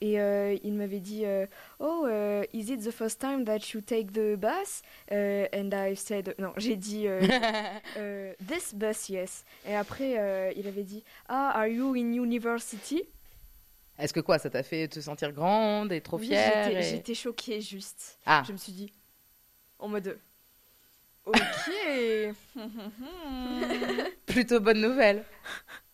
[0.03, 1.47] Et euh, il m'avait dit euh,
[1.79, 4.83] Oh, euh, is it the first time that you take the bus?
[5.13, 7.21] Euh, And I said Non, j'ai dit euh,
[8.49, 9.45] This bus, yes.
[9.67, 13.03] Et après, il avait dit Ah, are you in university?
[13.99, 16.91] Est-ce que quoi, ça t'a fait te sentir grande et trop Oui, fière j'étais- et-
[16.91, 18.19] J'étais choquée, juste.
[18.25, 18.91] Ah, Je me suis dit,
[19.79, 20.19] en mode,
[21.27, 21.37] ok.
[24.27, 25.25] plutôt bonne nouvelle.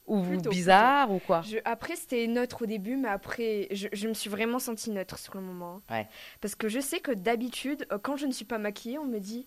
[0.07, 4.07] Ou Plutôt, bizarre ou quoi Je- après, c'était neutre au début, mais après, je, je
[4.09, 5.83] me suis vraiment sentie neutre sur le moment.
[5.91, 6.07] Ouais.
[6.41, 9.19] Parce que je sais que d'habitude, euh, quand je ne suis pas maquillée, on me
[9.19, 9.47] dit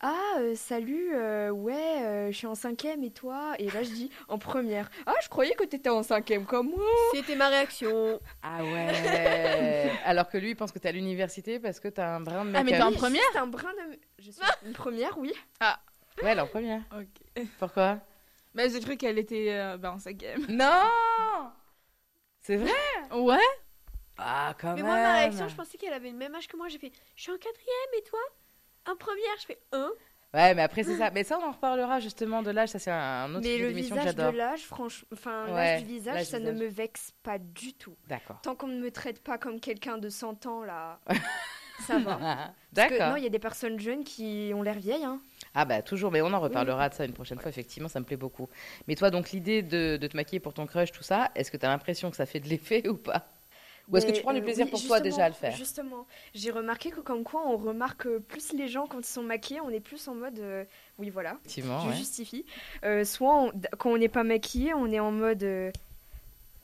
[0.00, 1.74] Ah, euh, salut, euh, ouais,
[2.06, 3.54] euh, je suis en cinquième et toi?
[3.58, 6.84] Et là, je dis en première Ah, je croyais que t'étais en cinquième comme moi.
[7.12, 8.18] C'était ma réaction.
[8.42, 12.20] Ah ouais Alors que lui, il pense que t'es à l'université parce que t'as un
[12.20, 12.78] brin de Ah, mais make-up.
[12.78, 13.98] t'es en première un brin de.
[14.20, 15.32] Je suis une première, oui.
[15.60, 16.80] Ouais, elle est en première.
[16.96, 17.44] Ok.
[17.58, 17.98] Pourquoi?
[18.54, 20.44] Bah, j'ai cru qu'elle était euh, bah, en cinquième.
[20.48, 20.82] Non
[22.40, 22.70] C'est vrai?
[23.12, 23.38] Ouais
[24.18, 26.56] Ah, quand Mais même moi, ma réaction, je pensais qu'elle avait le même âge que
[26.56, 26.68] moi.
[26.68, 28.20] J'ai fait, je suis en quatrième et toi?
[28.86, 29.90] En première, je fais un.
[30.34, 31.10] Ouais, mais après, c'est ça.
[31.10, 32.68] Mais ça, on en reparlera justement de l'âge.
[32.70, 34.32] Ça, c'est un autre Mais sujet le d'émission que visage de j'adore.
[34.32, 36.64] l'âge, franchement, enfin, Ouais, l'âge du visage, l'âge ça du ne visage.
[36.66, 37.96] me vexe pas du tout.
[38.06, 38.40] D'accord.
[38.42, 41.00] Tant qu'on ne me traite pas comme quelqu'un de 100 ans, là,
[41.86, 42.20] ça va.
[42.74, 43.08] Parce que, D'accord.
[43.10, 45.04] non, il y a des personnes jeunes qui ont l'air vieilles.
[45.04, 45.20] Hein.
[45.60, 48.04] Ah bah toujours, mais on en reparlera de ça une prochaine fois, effectivement, ça me
[48.04, 48.48] plaît beaucoup.
[48.86, 51.56] Mais toi, donc l'idée de, de te maquiller pour ton crush, tout ça, est-ce que
[51.56, 53.26] tu as l'impression que ça fait de l'effet ou pas?
[53.90, 55.56] Ou est-ce que tu prends du euh, plaisir oui, pour toi déjà à le faire?
[55.56, 59.24] Justement, j'ai remarqué que comme quoi on remarque euh, plus les gens quand ils sont
[59.24, 60.38] maquillés, on est plus en mode...
[60.38, 60.64] euh,
[60.98, 61.94] oui, voilà, Effectivement, je ouais.
[61.96, 62.44] justifie.
[62.84, 65.42] Euh, soit on- quand on n'est pas maquillé, on est en mode...
[65.42, 65.72] euh,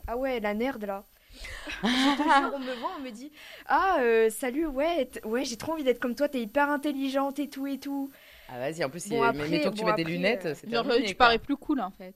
[0.06, 1.02] ah ouais, la nerd là.
[1.82, 3.32] Jure, on me voit, on me dit
[3.66, 7.48] Ah, euh, salut, ouais, ouais j'ai trop envie d'être comme toi, t'es hyper intelligente et
[7.48, 8.10] tout et tout.
[8.56, 10.46] Ah vas-y, en plus, Bon, il- après- mais mettons que tu mets des après, lunettes,
[10.46, 11.26] euh, c'est Genre, terminé, tu quoi.
[11.26, 12.14] parais plus cool en fait.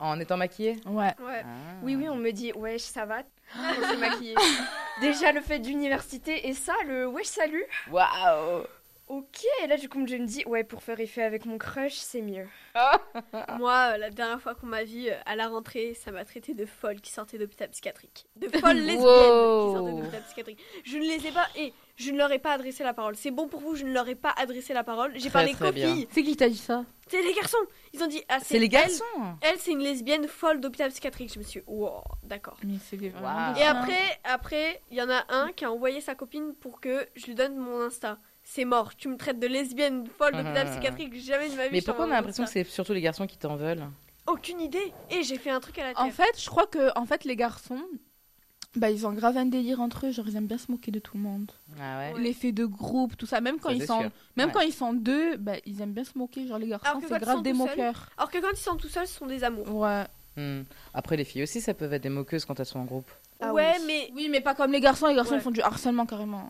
[0.00, 1.14] En étant maquillée Ouais.
[1.20, 1.42] Ouais.
[1.44, 1.46] Ah.
[1.84, 3.22] Oui, oui, on me dit Wesh, ça va
[3.54, 4.34] quand je suis maquillée.
[5.00, 7.64] Déjà le fait d'université et ça, le Wesh, salut.
[7.90, 8.64] Waouh
[9.08, 11.92] Ok, et là du coup je me dis Ouais, pour faire effet avec mon crush,
[11.94, 12.48] c'est mieux.
[13.58, 16.54] Moi, euh, la dernière fois qu'on m'a vu euh, à la rentrée, ça m'a traité
[16.54, 18.26] de folle qui sortait d'hôpital psychiatrique.
[18.34, 19.68] De folle lesbienne Wow.
[19.68, 20.58] qui sortait d'hôpital psychiatrique.
[20.84, 23.16] Je ne les ai pas et je ne leur ai pas adressé la parole.
[23.16, 25.12] C'est bon pour vous, je ne leur ai pas adressé la parole.
[25.16, 26.06] J'ai parlé très filles.
[26.10, 27.56] C'est qui t'a dit ça C'est les garçons.
[27.92, 29.04] Ils ont dit ah C'est les garçons
[29.40, 31.32] Elle, c'est une lesbienne folle d'hôpital psychiatrique.
[31.32, 32.58] Je me suis wow, d'accord.
[32.64, 37.06] Et après, après, il y en a un qui a envoyé sa copine pour que
[37.16, 38.18] je lui donne mon Insta.
[38.42, 38.94] C'est mort.
[38.94, 40.72] Tu me traites de lesbienne folle d'hôpital Mhm.
[40.72, 41.14] psychiatrique.
[41.20, 41.70] Jamais de ma vie.
[41.72, 43.86] Mais pourquoi on a l'impression que c'est surtout les garçons qui t'en veulent
[44.28, 44.92] Aucune idée.
[45.10, 46.12] Et j'ai fait un truc à la En terre.
[46.26, 47.82] fait, je crois que en fait, les garçons,
[48.74, 50.10] bah, ils ont grave un délire entre eux.
[50.12, 51.50] Genre, ils aiment bien se moquer de tout le monde.
[51.80, 52.20] Ah ouais.
[52.20, 53.40] L'effet de groupe, tout ça.
[53.40, 54.10] Même quand, Ça, ils sont, sûr.
[54.36, 54.52] même Ouais.
[54.54, 56.46] quand ils sont deux, bah, ils aiment bien se moquer.
[56.46, 58.08] Genre, les garçons, c'est grave sont des moqueurs.
[58.16, 59.70] Alors que quand ils sont tout seuls, ce sont des amours.
[59.74, 60.04] Ouais.
[60.36, 60.62] Hmm.
[60.92, 63.10] Après, les filles aussi, ça peut être des moqueuses quand elles sont en groupe.
[63.40, 63.84] Ah ouais, oui.
[63.86, 65.06] mais Oui, mais pas comme les garçons.
[65.06, 65.38] Les garçons, Ouais.
[65.38, 66.48] ils font du harcèlement carrément.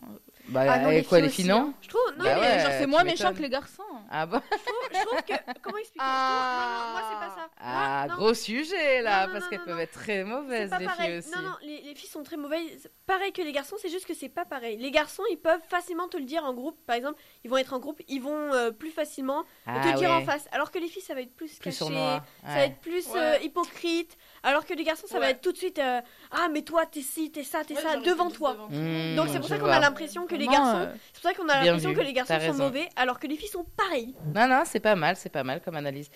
[0.49, 1.73] Bah, Ah non, les quoi, filles les aussi, filles, non hein.
[1.81, 2.01] je trouve.
[2.17, 3.83] Non, Bah mais ouais, genre, c'est moins méchant que les garçons.
[4.09, 5.33] Ah bon je, trouve, je trouve que.
[5.61, 7.49] Comment expliquer Je trouve- Non, non, moi, c'est pas ça.
[7.59, 9.81] Ah, Non, non, gros sujet là, Non, non, parce qu'elles peuvent non.
[9.81, 11.07] être très mauvaises, les pareil.
[11.09, 11.31] filles aussi.
[11.31, 12.89] Non, non, les, les filles sont très mauvaises.
[13.05, 14.77] Pareil que les garçons, c'est juste que c'est pas pareil.
[14.77, 16.77] Les garçons, ils peuvent facilement te le dire en groupe.
[16.85, 19.93] Par exemple, ils vont être en groupe, ils vont euh, plus facilement Ah te le
[19.95, 20.15] dire ouais.
[20.15, 20.47] en face.
[20.53, 21.93] Alors que les filles, ça va être plus, Plus caché.
[21.93, 24.17] Ça va être plus euh, hypocrite.
[24.49, 25.99] Alors que les garçons, ça va être tout de suite euh,
[26.31, 28.55] Ah, mais toi, t'es ci, t'es ça, t'es ça, devant toi.
[28.69, 30.77] Hmm, Donc c'est pour ça qu'on a l'impression que les garçons.
[30.77, 33.35] euh, C'est pour ça qu'on a l'impression que les garçons sont mauvais, alors que les
[33.35, 34.15] filles sont pareilles.
[34.33, 36.09] Non, non, c'est pas mal, c'est pas mal comme analyse.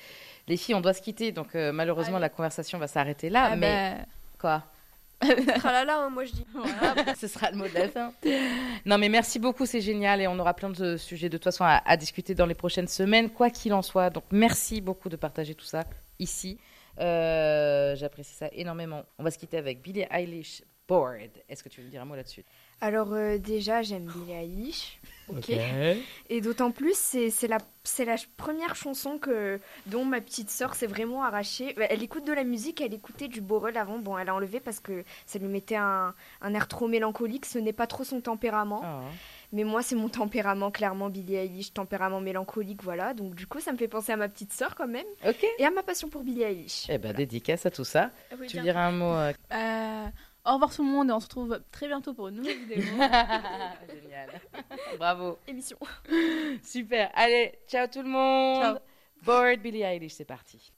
[0.48, 2.22] Les filles, on doit se quitter, donc euh, malheureusement, Allez.
[2.24, 3.50] la conversation va s'arrêter là.
[3.52, 4.06] ah, mais bah,
[4.40, 4.64] quoi?
[5.60, 6.46] Tralala, hein, moi je dis.
[6.54, 7.14] voilà.
[7.20, 8.12] Ce sera le mot de la fin.
[8.86, 10.20] Non, mais merci beaucoup, c'est génial.
[10.22, 12.88] Et on aura plein de sujets de toute façon à, à discuter dans les prochaines
[12.88, 14.10] semaines, quoi qu'il en soit.
[14.10, 15.84] Donc, merci beaucoup de partager tout ça
[16.18, 16.58] ici.
[17.00, 19.04] Euh, J'apprécie ça énormément.
[19.20, 21.30] On va se quitter avec Billie Eilish Bored.
[21.48, 22.44] Est-ce que tu veux me dire un mot là-dessus?
[22.82, 25.00] Alors euh, déjà, j'aime Billie Eilish.
[25.30, 25.52] Ok.
[26.30, 30.74] Et d'autant plus, c'est c'est la, c'est la première chanson que, dont ma petite sœur
[30.74, 31.74] s'est vraiment arrachée.
[31.78, 34.00] Bah, Elle écoute de la musique, elle écoutait du Borel avant.
[34.00, 37.46] Bon, elle a enlevé parce que ça lui mettait un, un air trop mélancolique.
[37.46, 38.82] Ce n'est pas trop son tempérament.
[38.84, 39.08] Oh.
[39.54, 43.14] Mais moi, c'est mon tempérament, clairement, Billie Eilish, tempérament mélancolique, voilà.
[43.14, 45.06] Donc du coup, ça me fait penser à ma petite sœur quand même.
[45.28, 45.46] Ok.
[45.60, 46.86] Et à ma passion pour Billie Eilish.
[46.90, 48.12] Eh ben, dédicace à tout ça.
[48.32, 48.64] Ah oui, Tu bien.
[48.64, 50.06] dirais un mot euh, Euh,
[50.46, 52.82] au revoir tout le monde et on se retrouve très bientôt pour une nouvelle vidéo.
[52.92, 54.30] Génial.
[54.98, 55.38] Bravo.
[55.48, 55.78] Émission.
[56.64, 57.12] Super.
[57.14, 58.62] Allez, ciao tout le monde.
[58.64, 58.78] Ciao.
[59.24, 60.72] Bored Billie Eilish, c'est parti.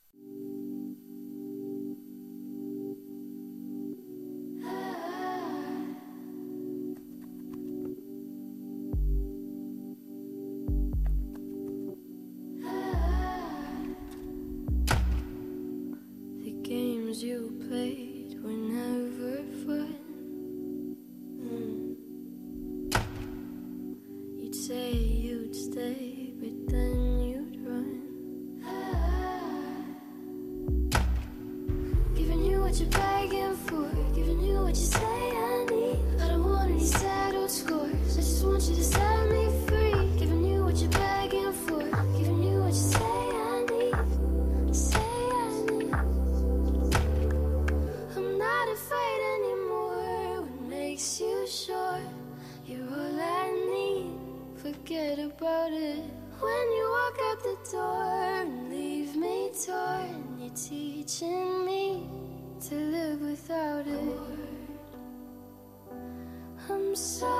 [66.93, 67.32] I'm sorry.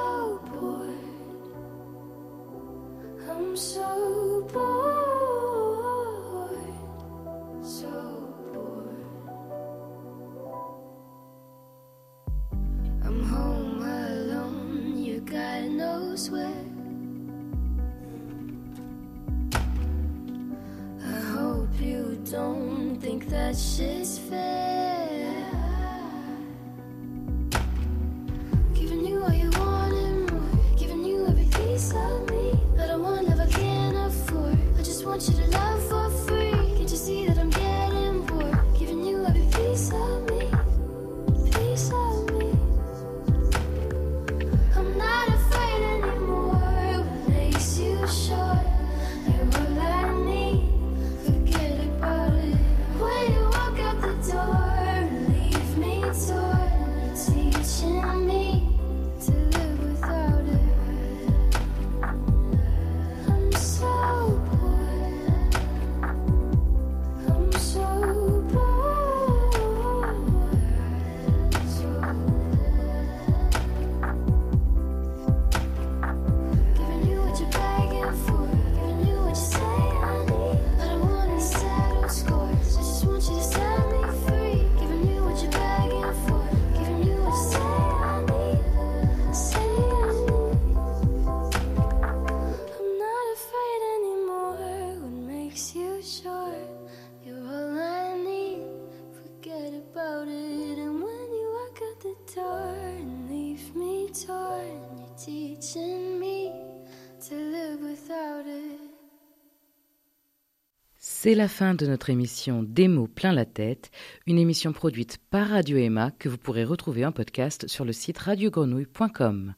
[111.24, 113.91] C'est la fin de notre émission Des plein la tête,
[114.28, 118.17] une émission produite par Radio Emma que vous pourrez retrouver en podcast sur le site
[118.17, 119.53] radiogrenouille.com.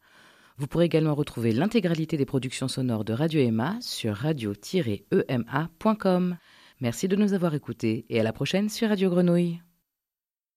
[0.59, 4.67] Vous pourrez également retrouver l'intégralité des productions sonores de Radio Emma sur radio-ema.com.
[6.81, 9.64] Merci de nous avoir écoutés et à la prochaine sur Radio Grenouille.